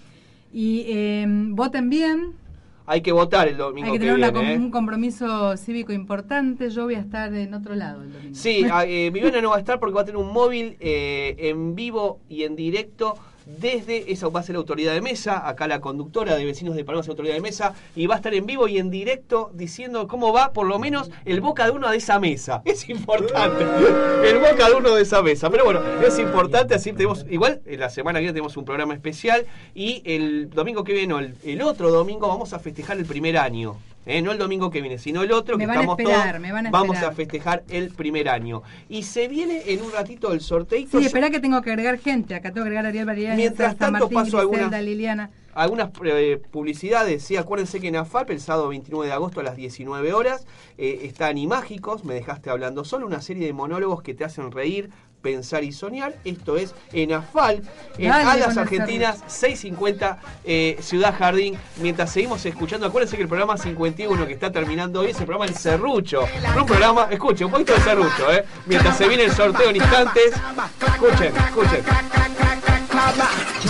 Y 0.53 0.83
eh, 0.87 1.25
voten 1.27 1.89
bien, 1.89 2.33
Hay 2.85 3.01
que 3.01 3.11
votar 3.13 3.47
el 3.47 3.55
domingo 3.57 3.85
hay 3.87 3.93
que 3.93 3.99
tener 3.99 4.15
viene. 4.15 4.53
¿eh? 4.53 4.57
un 4.57 4.69
compromiso 4.71 5.55
cívico 5.55 5.93
importante. 5.93 6.69
Yo 6.69 6.83
voy 6.85 6.95
a 6.95 6.99
estar 6.99 7.33
en 7.33 7.53
otro 7.53 7.75
lado 7.75 8.01
el 8.03 8.11
domingo. 8.11 8.35
Sí, 8.35 8.65
a- 8.69 8.85
eh, 8.87 9.09
Viviana 9.11 9.39
no 9.41 9.51
va 9.51 9.55
a 9.57 9.59
estar 9.59 9.79
porque 9.79 9.95
va 9.95 10.01
a 10.01 10.05
tener 10.05 10.17
un 10.17 10.33
móvil 10.33 10.75
eh, 10.79 11.35
en 11.37 11.73
vivo 11.75 12.19
y 12.27 12.43
en 12.43 12.55
directo 12.55 13.13
desde, 13.45 14.11
esa 14.11 14.29
va 14.29 14.39
a 14.39 14.43
ser 14.43 14.53
la 14.53 14.59
autoridad 14.59 14.93
de 14.93 15.01
mesa, 15.01 15.47
acá 15.47 15.67
la 15.67 15.81
conductora 15.81 16.35
de 16.35 16.45
Vecinos 16.45 16.75
de 16.75 16.83
Paloma 16.83 17.01
es 17.01 17.09
autoridad 17.09 17.33
de 17.33 17.41
mesa, 17.41 17.73
y 17.95 18.07
va 18.07 18.15
a 18.15 18.17
estar 18.17 18.33
en 18.33 18.45
vivo 18.45 18.67
y 18.67 18.77
en 18.77 18.89
directo 18.89 19.51
diciendo 19.53 20.07
cómo 20.07 20.31
va 20.33 20.53
por 20.53 20.67
lo 20.67 20.79
menos 20.79 21.09
el 21.25 21.41
boca 21.41 21.65
de 21.65 21.71
uno 21.71 21.89
de 21.89 21.97
esa 21.97 22.19
mesa. 22.19 22.61
Es 22.71 22.87
importante, 22.89 23.63
el 24.23 24.39
boca 24.39 24.69
de 24.69 24.75
uno 24.75 24.95
de 24.95 25.01
esa 25.01 25.21
mesa. 25.21 25.49
Pero 25.49 25.65
bueno, 25.65 25.81
es 26.05 26.17
importante, 26.19 26.73
así 26.73 26.93
tenemos, 26.93 27.25
igual 27.29 27.61
en 27.65 27.79
la 27.79 27.89
semana 27.89 28.19
que 28.19 28.23
viene 28.23 28.33
tenemos 28.33 28.55
un 28.55 28.65
programa 28.65 28.93
especial 28.93 29.45
y 29.75 30.01
el 30.05 30.49
domingo 30.49 30.83
que 30.83 30.93
viene, 30.93 31.13
el, 31.17 31.35
el 31.43 31.61
otro 31.61 31.91
domingo 31.91 32.27
vamos 32.27 32.53
a 32.53 32.59
festejar 32.59 32.97
el 32.97 33.05
primer 33.05 33.37
año. 33.37 33.77
¿Eh? 34.05 34.21
No 34.21 34.31
el 34.31 34.37
domingo 34.37 34.69
que 34.71 34.81
viene, 34.81 34.97
sino 34.97 35.23
el 35.23 35.31
otro 35.31 35.57
Me 35.57 35.63
que 35.63 35.67
van 35.67 35.77
a 35.77 35.81
estamos 35.81 35.99
esperar, 35.99 36.27
todos. 36.29 36.41
me 36.41 36.51
van 36.51 36.67
a 36.67 36.71
vamos 36.71 36.95
esperar. 36.95 37.11
a 37.13 37.15
festejar 37.15 37.63
el 37.69 37.89
primer 37.91 38.29
año. 38.29 38.63
Y 38.89 39.03
se 39.03 39.27
viene 39.27 39.63
en 39.67 39.81
un 39.81 39.91
ratito 39.91 40.33
el 40.33 40.41
sorteito. 40.41 40.99
Sí, 40.99 41.05
espera 41.05 41.29
que 41.29 41.39
tengo 41.39 41.61
que 41.61 41.69
agregar 41.71 41.97
gente. 41.99 42.35
Acá 42.35 42.49
tengo 42.51 42.63
que 42.63 42.69
agregar 42.69 42.85
a 42.85 42.89
Ariel 42.89 43.05
Variedad, 43.05 43.35
Mientras 43.35 43.77
tanto, 43.77 44.09
paso 44.09 44.37
Griselda, 44.37 44.39
algunas- 44.41 44.83
Liliana. 44.83 45.31
Algunas 45.53 45.89
eh, 46.05 46.41
publicidades, 46.49 47.23
sí, 47.23 47.35
acuérdense 47.35 47.81
que 47.81 47.89
en 47.89 47.97
AFAP 47.97 48.29
el 48.29 48.39
sábado 48.39 48.69
29 48.69 49.07
de 49.07 49.13
agosto 49.13 49.41
a 49.41 49.43
las 49.43 49.57
19 49.57 50.13
horas 50.13 50.45
eh, 50.77 51.01
está 51.03 51.27
Animágicos, 51.27 52.05
me 52.05 52.13
dejaste 52.13 52.49
hablando 52.49 52.85
solo, 52.85 53.05
una 53.05 53.19
serie 53.21 53.45
de 53.47 53.51
monólogos 53.51 54.01
que 54.01 54.13
te 54.13 54.23
hacen 54.23 54.49
reír, 54.53 54.89
pensar 55.21 55.63
y 55.63 55.71
soñar. 55.71 56.15
Esto 56.23 56.57
es 56.57 56.73
en 56.91 57.13
AFAL, 57.13 57.61
en 57.97 58.09
Dale, 58.09 58.29
Alas 58.29 58.57
Argentinas 58.57 59.23
650 59.27 60.19
eh, 60.43 60.77
Ciudad 60.81 61.15
Jardín. 61.17 61.57
Mientras 61.81 62.11
seguimos 62.11 62.45
escuchando, 62.45 62.87
acuérdense 62.87 63.15
que 63.15 63.23
el 63.23 63.29
programa 63.29 63.57
51 63.57 64.27
que 64.27 64.33
está 64.33 64.51
terminando 64.51 65.01
hoy 65.01 65.11
es 65.11 65.19
el 65.19 65.25
programa 65.25 65.45
El 65.45 65.55
Serrucho. 65.55 66.25
Un 66.57 66.65
programa, 66.65 67.07
escuchen, 67.11 67.45
un 67.45 67.51
poquito 67.51 67.73
de 67.73 67.81
Serrucho, 67.81 68.31
¿eh? 68.31 68.45
Mientras 68.65 68.97
se 68.97 69.07
viene 69.07 69.23
el 69.23 69.31
sorteo 69.31 69.69
en 69.69 69.77
instantes, 69.77 70.33
escuchen, 70.85 71.33
escuchen. 71.35 72.50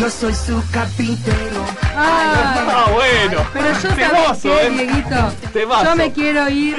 Yo 0.01 0.09
soy 0.09 0.33
su 0.33 0.59
carpintero. 0.71 1.63
Ay, 1.95 2.27
Ah, 2.73 2.87
bueno. 2.91 3.45
pero 3.53 3.67
yo 3.79 3.89
Temazo, 3.95 4.41
qué, 4.41 4.65
¿eh? 4.65 4.69
Dieguito. 4.71 5.31
Temazo. 5.53 5.83
Yo 5.85 5.95
me 5.95 6.11
quiero 6.11 6.49
ir. 6.49 6.75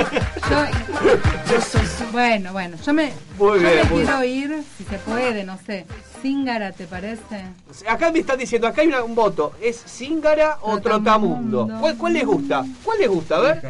Yo, 0.50 2.08
bueno, 2.10 2.52
bueno, 2.52 2.76
yo 2.84 2.92
me, 2.92 3.12
Muy 3.38 3.60
yo 3.60 3.68
bien, 3.68 3.76
me 3.76 3.84
muy 3.84 4.02
quiero 4.02 4.24
ir, 4.24 4.64
si 4.76 4.84
se 4.84 4.98
puede, 4.98 5.44
no 5.44 5.56
sé. 5.64 5.86
Zingara, 6.20 6.72
¿te 6.72 6.86
parece? 6.86 7.44
Acá 7.88 8.10
me 8.10 8.18
están 8.20 8.38
diciendo, 8.38 8.66
acá 8.66 8.82
hay 8.82 8.88
una- 8.88 9.02
un 9.04 9.14
voto. 9.14 9.52
¿Es 9.62 9.80
Zingara 9.86 10.58
o 10.62 10.80
Trotamundo. 10.80 11.58
Trotamundo? 11.66 11.80
¿Cuál, 11.80 11.96
cuál 11.96 12.12
les 12.14 12.26
gusta? 12.26 12.64
¿Cuál 12.84 12.98
les 12.98 13.08
gusta? 13.08 13.36
A 13.36 13.40
ver. 13.40 13.62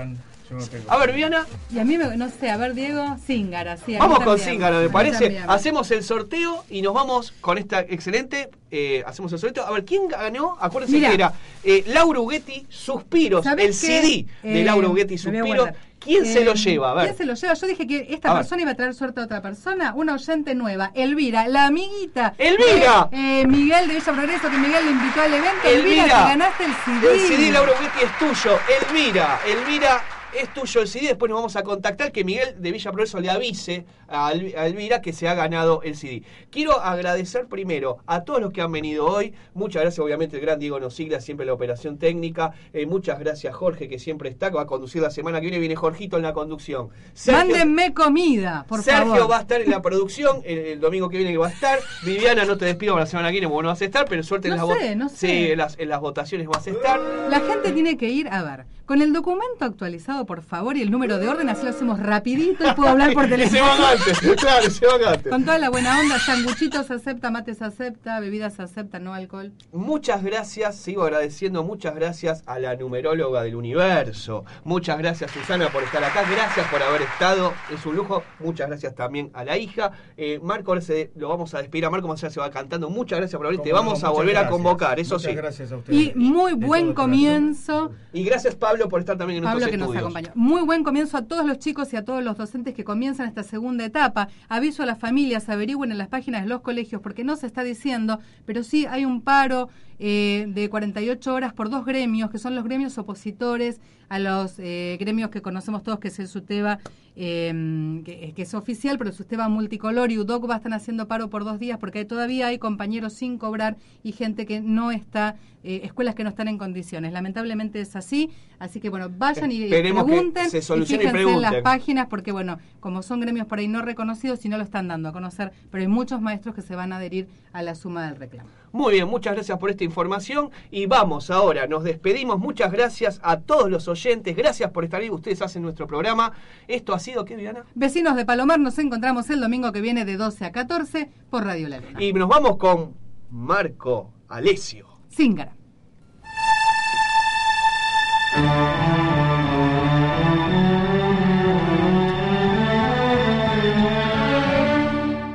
Yo 0.53 0.59
no 0.59 0.67
tengo. 0.67 0.91
A 0.93 0.97
ver, 0.99 1.13
Viana. 1.13 1.47
Y 1.71 1.79
a 1.79 1.85
mí, 1.85 1.97
me, 1.99 2.17
no 2.17 2.29
sé, 2.29 2.51
a 2.51 2.57
ver, 2.57 2.75
Diego, 2.75 3.17
Zingara, 3.27 3.77
sí. 3.77 3.97
Vamos 3.99 4.21
con. 4.21 4.39
Zingara, 4.39 4.79
me 4.79 4.89
parece. 4.91 5.25
también. 5.25 5.45
Hacemos 5.51 5.91
el 5.91 6.03
sorteo 6.05 6.65
y 6.71 6.83
nos 6.83 6.95
vamos 6.95 7.33
con 7.41 7.59
esta 7.59 7.81
excelente. 7.81 8.51
eh, 8.71 9.03
hacemos 9.07 9.33
el 9.33 9.39
sorteo. 9.39 9.67
A 9.67 9.71
ver, 9.71 9.85
¿quién 9.85 10.09
ganó? 10.09 10.57
Acuérdense 10.61 10.99
que 11.01 11.15
era 11.15 11.33
eh, 11.65 11.85
Laura 11.89 12.21
Uguetti, 12.21 12.67
Suspiros, 12.69 13.45
¿Sabés 13.45 13.83
el 13.83 13.89
qué? 13.89 14.03
CD 14.03 14.27
de 14.43 14.61
Eh, 14.61 14.65
Laura 14.65 14.89
a 14.89 15.19
Suspiros. 15.19 15.69
¿Quién 16.01 16.27
se 16.27 16.41
Eh, 16.41 16.45
lo 16.45 16.55
lleva? 16.55 16.91
A 16.91 16.95
ver. 16.95 17.05
¿Quién 17.05 17.17
se 17.19 17.25
lo 17.27 17.35
lleva? 17.35 17.55
Yo 17.55 17.67
dije 17.69 17.87
que 17.87 18.07
esta 18.11 18.31
A 18.31 18.35
ver. 18.35 18.43
persona 18.43 18.63
iba 18.63 18.71
a 18.73 18.75
traer 18.75 18.93
suerte 18.95 19.21
a 19.21 19.25
otra 19.25 19.41
persona, 19.41 19.93
una 19.95 20.15
oyente 20.15 20.55
nueva, 20.57 20.91
Elvira, 20.95 21.47
la 21.47 21.67
amiguita. 21.67 22.35
¡Elvira! 22.39 23.09
de, 23.11 23.41
eh, 23.43 23.47
Miguel 23.47 23.87
de 23.87 23.95
Villa 23.95 24.13
Progreso, 24.13 24.51
que 24.51 24.57
Miguel 24.59 24.85
le 24.85 24.91
invitó 24.91 25.21
al 25.21 25.33
evento. 25.35 25.69
Elvira, 25.69 26.03
Elvira. 26.03 26.05
te 26.25 26.29
ganaste 26.31 26.65
el 26.65 26.73
CD. 26.85 27.13
El 27.15 27.21
CD 27.29 27.53
Laura 27.53 27.73
Uguetti 27.79 27.99
es 28.05 28.19
tuyo. 28.19 28.59
Elvira, 28.91 29.39
Elvira. 29.47 30.03
Es 30.41 30.53
tuyo 30.55 30.81
el 30.81 30.89
CD, 30.89 31.09
después 31.09 31.29
nos 31.29 31.37
vamos 31.39 31.57
a 31.57 31.63
contactar 31.63 32.11
que 32.11 32.25
Miguel 32.25 32.55
de 32.61 32.73
Villa 32.73 32.91
Progreso 32.91 33.21
le 33.21 33.29
avise 33.29 33.85
a 34.09 34.33
Elvi- 34.33 34.57
a 34.57 34.67
Elvira 34.67 35.03
que 35.03 35.13
se 35.13 35.29
ha 35.29 35.35
ganado 35.35 35.83
el 35.83 35.95
CD. 35.95 36.23
Quiero 36.51 36.81
agradecer 36.81 37.47
primero 37.49 37.99
a 38.07 38.25
todos 38.25 38.41
los 38.41 38.51
que 38.53 38.63
han 38.63 38.73
venido 38.73 39.05
hoy. 39.07 39.35
Muchas 39.53 39.83
gracias, 39.83 39.99
obviamente, 40.05 40.37
el 40.37 40.43
gran 40.43 40.59
Diego 40.59 40.81
Nosigla, 40.81 41.21
siempre 41.21 41.45
la 41.45 41.53
operación 41.53 41.99
técnica. 41.99 42.53
Eh, 42.73 42.87
muchas 42.87 43.19
gracias, 43.19 43.55
Jorge, 43.55 43.89
que 43.89 43.99
siempre 43.99 44.31
está, 44.31 44.49
que 44.49 44.57
va 44.57 44.63
a 44.63 44.67
conducir 44.67 45.03
la 45.03 45.11
semana 45.11 45.39
que 45.39 45.47
viene. 45.47 45.59
Viene 45.59 45.77
Jorgito 45.77 46.17
en 46.17 46.23
la 46.23 46.33
conducción. 46.33 46.89
Sergio- 47.13 47.39
Mándenme 47.39 47.93
comida, 47.93 48.65
por 48.69 48.83
Sergio 48.83 49.13
favor. 49.15 49.31
va 49.31 49.39
a 49.39 49.41
estar 49.43 49.61
en 49.61 49.71
la 49.71 49.83
producción 49.83 50.41
el, 50.45 50.59
el 50.59 50.81
domingo 50.81 51.09
que 51.11 51.19
viene 51.19 51.33
que 51.33 51.39
va 51.39 51.49
a 51.49 51.51
estar. 51.51 51.79
Viviana, 52.05 52.45
no 52.47 52.57
te 52.57 52.65
despido 52.65 52.95
para 52.95 53.05
la 53.05 53.11
semana 53.11 53.29
que 53.29 53.33
viene 53.33 53.49
porque 53.49 53.63
no 53.65 53.69
vas 53.69 53.83
a 53.83 53.85
estar, 53.85 54.07
pero 54.09 54.23
suerte 54.23 54.49
en 54.49 54.57
las 54.57 54.67
sé, 54.67 54.99
Sí, 55.11 55.17
sé. 55.27 55.53
en 55.53 55.59
las, 55.59 55.79
en 55.79 55.89
las 55.91 56.01
votaciones 56.01 56.47
vas 56.49 56.67
a 56.67 56.71
estar. 56.71 57.01
La 57.29 57.41
gente 57.41 57.73
tiene 57.73 57.97
que 57.99 58.09
ir, 58.09 58.29
a 58.29 58.43
ver, 58.43 58.65
con 58.87 59.03
el 59.03 59.13
documento 59.13 59.65
actualizado, 59.65 60.27
por 60.27 60.43
favor, 60.43 60.77
y 60.77 60.83
el 60.83 60.91
número 60.91 61.19
de 61.19 61.29
orden, 61.29 61.49
así 61.49 61.65
lo 61.65 61.71
hacemos 61.71 61.99
rapidito 62.01 62.67
y 62.69 62.73
puedo 62.75 62.91
hablar 62.91 63.13
por 63.13 63.25
Y 63.27 63.29
se 63.29 63.37
teléfono. 63.37 63.63
van 63.71 63.81
antes, 63.99 64.19
claro, 64.41 64.71
se 64.71 64.87
van 64.87 65.05
antes. 65.05 65.31
Con 65.33 65.45
toda 65.45 65.59
la 65.59 65.71
buena 65.71 65.99
onda, 66.01 66.19
sanguchitos 66.19 66.87
se 66.87 66.95
acepta, 66.95 67.31
mates 67.31 67.59
se 67.59 67.65
acepta, 67.65 68.21
bebidas 68.21 68.55
se 68.55 68.63
acepta, 68.63 68.99
no 68.99 69.15
alcohol. 69.15 69.53
Muchas 69.73 70.23
gracias, 70.25 70.77
sigo 70.77 71.03
agradeciendo, 71.05 71.63
muchas 71.65 71.95
gracias 71.95 72.43
a 72.47 72.59
la 72.59 72.75
numeróloga 72.77 73.43
del 73.43 73.55
universo. 73.55 74.45
Muchas 74.65 74.99
gracias 74.99 75.31
Susana 75.31 75.69
por 75.69 75.83
estar 75.83 76.03
acá, 76.03 76.23
gracias 76.31 76.67
por 76.69 76.83
haber 76.83 77.03
estado, 77.03 77.53
es 77.73 77.85
un 77.87 77.97
lujo. 77.97 78.23
Muchas 78.41 78.69
gracias 78.69 78.95
también 78.95 79.31
a 79.35 79.45
la 79.45 79.57
hija. 79.57 79.93
Eh, 80.17 80.41
Marco, 80.43 80.73
ahora 80.73 80.81
se- 80.81 81.11
lo 81.17 81.29
vamos 81.29 81.55
a 81.55 81.59
despedir 81.59 81.85
a 81.87 81.91
Marco, 81.91 82.09
más 82.09 82.23
allá 82.23 82.31
se 82.33 82.41
va 82.41 82.51
cantando. 82.51 82.91
Muchas 82.91 83.19
gracias 83.19 83.39
por 83.39 83.47
venir, 83.47 83.63
te 83.63 83.71
Cómo 83.71 83.83
no, 83.83 83.87
vamos 83.91 84.05
a 84.05 84.11
volver 84.11 84.37
a 84.37 84.49
convocar, 84.49 84.99
eso 84.99 85.15
Muchas 85.15 85.31
sí. 85.31 85.37
gracias 85.37 85.73
a 85.73 85.77
ustedes. 85.77 85.99
Y 85.99 86.13
muy 86.15 86.53
De 86.59 86.67
buen 86.67 86.95
comienzo. 86.95 87.93
Y 88.13 88.25
gracias 88.25 88.55
Pablo 88.55 88.72
por 88.89 89.01
estar 89.01 89.17
también 89.17 89.39
en 89.39 89.45
Pablo 89.45 89.61
nuestros 89.61 89.71
que 89.71 89.95
nos 89.95 89.97
acompañó. 89.97 90.31
Muy 90.35 90.63
buen 90.63 90.85
comienzo 90.85 91.17
a 91.17 91.23
todos 91.23 91.47
los 91.47 91.59
chicos 91.59 91.93
y 91.93 91.97
a 91.97 92.05
todos 92.05 92.23
los 92.23 92.37
docentes 92.37 92.75
que 92.75 92.85
comienzan 92.85 93.29
esta 93.29 93.43
segunda 93.43 93.85
etapa. 93.85 94.29
Aviso 94.49 94.83
a 94.83 94.87
las 94.87 94.99
familias, 94.99 95.49
averigüen 95.49 95.93
en 95.93 95.99
las 95.99 96.09
páginas 96.09 96.43
de 96.43 96.49
los 96.49 96.61
colegios, 96.61 97.01
porque 97.03 97.25
no 97.25 97.37
se 97.37 97.47
está 97.47 97.63
diciendo, 97.63 98.19
pero 98.45 98.63
sí 98.63 98.87
hay 98.87 99.05
un 99.05 99.23
paro 99.23 99.69
eh, 99.99 100.47
de 100.49 100.69
48 100.69 101.33
horas 101.35 101.53
por 101.53 101.71
dos 101.71 101.85
gremios, 101.85 102.31
que 102.31 102.39
son 102.39 102.55
los 102.55 102.65
gremios 102.65 102.99
opositores 102.99 103.81
a 104.13 104.19
los 104.19 104.59
eh, 104.59 104.99
gremios 105.01 105.31
que 105.31 105.41
conocemos 105.41 105.83
todos, 105.83 105.99
que 105.99 106.09
es 106.09 106.19
el 106.19 106.29
SUTEBA, 106.29 106.81
eh, 107.17 108.03
que, 108.05 108.35
que 108.37 108.43
es 108.43 108.53
oficial, 108.53 108.99
pero 108.99 109.09
el 109.09 109.17
SUTEBA 109.17 109.49
multicolor 109.49 110.13
y 110.13 110.19
UDOCBA 110.19 110.57
están 110.57 110.75
haciendo 110.75 111.09
paro 111.09 111.31
por 111.31 111.45
dos 111.45 111.59
días 111.59 111.79
porque 111.79 112.05
todavía 112.05 112.49
hay 112.49 112.59
compañeros 112.59 113.15
sin 113.15 113.39
cobrar 113.39 113.79
y 114.03 114.13
gente 114.13 114.45
que 114.45 114.61
no 114.61 114.91
está, 114.91 115.37
eh, 115.65 115.81
escuelas 115.85 116.15
que 116.15 116.25
no 116.25 116.29
están 116.29 116.49
en 116.49 116.59
condiciones. 116.59 117.15
Lamentablemente 117.15 117.81
es 117.81 117.97
así, 117.97 118.29
así 118.59 118.81
que 118.81 118.91
bueno, 118.91 119.09
vayan 119.09 119.51
y 119.51 119.63
Esperemos 119.63 120.05
que 120.05 120.11
pregunten 120.11 120.51
se 120.51 120.59
y 120.59 120.63
solucione 120.63 121.05
y 121.05 121.07
fíjense 121.07 121.23
en 121.23 121.41
las 121.41 121.51
pregunten. 121.53 121.63
páginas 121.63 122.07
porque 122.11 122.33
bueno, 122.33 122.59
como 122.81 123.03
son 123.03 123.19
gremios 123.19 123.47
por 123.47 123.61
ahí 123.61 123.69
no 123.69 123.81
reconocidos 123.81 124.45
y 124.45 124.51
no 124.51 124.59
lo 124.59 124.65
están 124.65 124.89
dando 124.89 125.09
a 125.09 125.13
conocer, 125.15 125.53
pero 125.71 125.81
hay 125.81 125.89
muchos 125.89 126.21
maestros 126.21 126.55
que 126.55 126.61
se 126.61 126.77
van 126.77 126.93
a 126.93 126.99
adherir 126.99 127.29
a 127.55 127.63
la 127.63 127.75
suma 127.75 128.05
del 128.09 128.17
reclamo. 128.17 128.51
Muy 128.73 128.95
bien, 128.95 129.07
muchas 129.07 129.35
gracias 129.35 129.59
por 129.59 129.69
esta 129.69 129.85
información 129.85 130.51
y 130.71 130.87
vamos 130.87 131.31
ahora, 131.31 131.67
nos 131.67 131.85
despedimos, 131.85 132.39
muchas 132.39 132.73
gracias 132.73 133.21
a 133.23 133.41
todos 133.41 133.71
los 133.71 133.87
oyentes, 133.87 134.35
gracias 134.35 134.71
por 134.71 134.85
estar 134.85 135.03
ahí, 135.03 135.11
ustedes 135.11 135.43
hacen 135.43 135.63
nuestro 135.63 135.87
programa. 135.87 136.33
Esto 136.69 136.95
ha 136.95 136.99
sido, 136.99 137.27
¿qué, 137.27 137.37
Viviana? 137.37 137.65
Vecinos 137.75 138.17
de 138.17 138.25
Palomar, 138.25 138.59
nos 138.59 138.79
encontramos 138.79 139.29
el 139.29 139.43
domingo 139.43 139.73
que 139.73 139.83
viene 139.83 140.07
de 140.07 140.17
12 140.17 140.47
a 140.47 140.53
14 140.53 141.11
por 141.29 141.45
Radio 141.45 141.69
La 141.69 141.81
Luna. 141.81 142.03
Y 142.03 142.15
nos 142.15 142.29
vamos 142.29 142.57
con 142.57 142.95
Marco 143.31 144.11
Alesio. 144.29 144.87
Zíngara. 145.11 145.55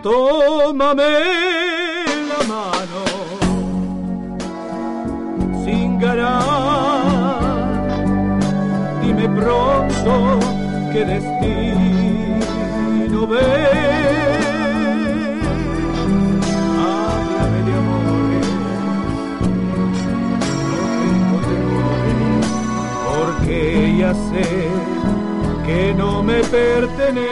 Tómame 0.01 1.76
ganar. 5.99 7.39
Dime 9.01 9.27
pronto 9.29 10.39
qué 10.91 11.05
destino 11.05 12.37
ves. 13.27 13.45
Háblame 16.77 17.59
de 17.67 17.73
amores, 17.81 18.47
no 20.73 20.85
tengo 20.99 21.37
temores, 21.49 22.47
porque 23.05 23.55
ya 23.99 24.11
sé 24.13 24.47
que 25.65 25.81
no 25.95 26.11
me 26.23 26.39
perteneces. 26.43 27.27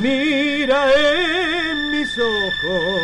Mira 0.00 0.80
en 0.92 1.76
mis 1.90 2.10
ojos, 2.18 2.97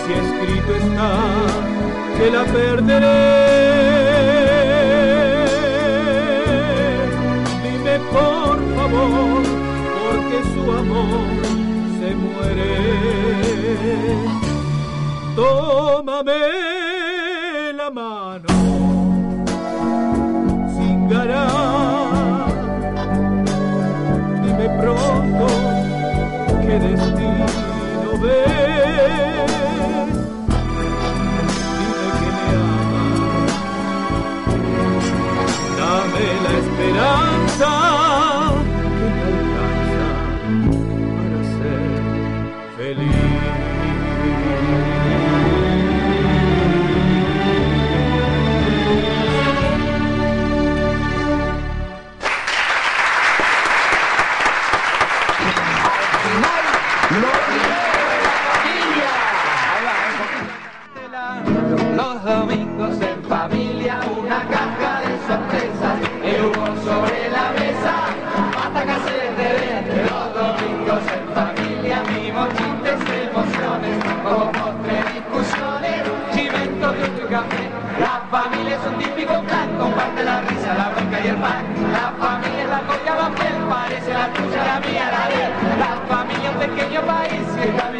si 0.00 0.10
escrito 0.22 0.70
está 0.82 1.12
que 2.16 2.26
la 2.36 2.44
perderé, 2.56 3.28
dime 7.64 7.96
por 8.16 8.56
favor, 8.76 9.42
porque 9.96 10.38
su 10.52 10.62
amor 10.82 11.40
se 11.98 12.08
muere. 12.24 12.72
Tómame. 15.36 16.79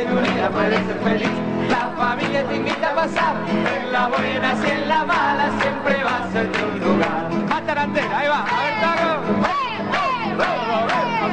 Ser 0.06 0.98
feliz. 1.02 1.30
La 1.68 1.92
familia 1.96 2.44
te 2.44 2.56
invita 2.56 2.90
a 2.90 2.94
pasar, 2.94 3.36
en 3.48 3.92
la 3.92 4.08
buena 4.08 4.54
y 4.66 4.70
en 4.70 4.88
la 4.88 5.04
mala, 5.04 5.50
siempre 5.60 6.04
va 6.04 6.24
a 6.24 6.32
ser 6.32 6.50
tu 6.52 6.84
lugar. 6.84 7.30
Matarantera, 7.48 8.18
ahí 8.18 8.28
va, 8.28 8.40
a 8.40 8.62
ver, 8.62 8.80
taco. 8.80 9.10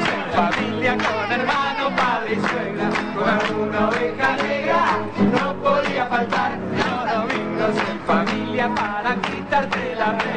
En 0.07 0.34
familia 0.34 0.97
con 0.97 1.32
hermano, 1.32 1.95
padre 1.95 2.34
y 2.34 2.39
suegra, 2.39 2.89
con 3.15 3.30
alguna 3.30 3.89
oveja 3.89 4.38
negra, 4.43 4.82
no 5.34 5.53
podía 5.55 6.05
faltar 6.05 6.51
los 6.78 7.11
domingos 7.11 7.76
familia 8.05 8.74
para 8.76 9.15
quitarte 9.22 9.95
la 9.95 10.18
pena, 10.18 10.36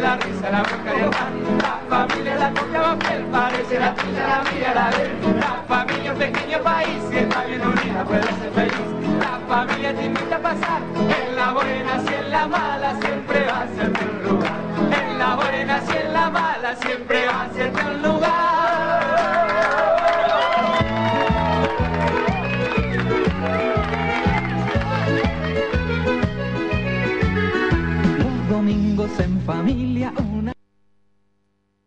la 0.00 0.16
risa, 0.16 0.50
la 0.50 0.58
boca 0.58 1.10
pan. 1.10 1.34
La 1.62 1.78
familia 1.88 2.36
la 2.36 2.50
copia 2.50 2.82
papel, 2.82 3.24
parece 3.32 3.80
la 3.80 3.94
tuya, 3.94 4.26
la 4.26 4.50
mía, 4.50 4.74
la 4.74 4.90
de. 4.96 5.38
La 5.40 5.62
familia 5.68 6.12
un 6.12 6.18
pequeño 6.18 6.58
país, 6.62 7.02
que 7.10 7.20
está 7.20 7.44
bien 7.44 7.62
unida, 7.66 8.04
puede 8.04 8.22
ser 8.22 8.50
feliz. 8.54 8.88
La 9.20 9.40
familia 9.48 9.94
te 9.94 10.04
invita 10.06 10.36
a 10.36 10.38
pasar, 10.38 10.82
en 10.94 11.36
la 11.36 11.52
buena 11.52 12.02
y 12.04 12.14
en 12.14 12.30
la 12.30 12.46
mala, 12.46 13.00
siempre 13.00 13.46
va 13.46 13.62
a 13.62 13.68
ser 13.68 13.92
lugar. 14.24 14.58
En 15.00 15.18
la 15.18 15.34
buena 15.36 15.82
y 15.86 15.96
en 15.96 16.12
la 16.12 16.30
mala, 16.30 16.76
siempre 16.76 17.26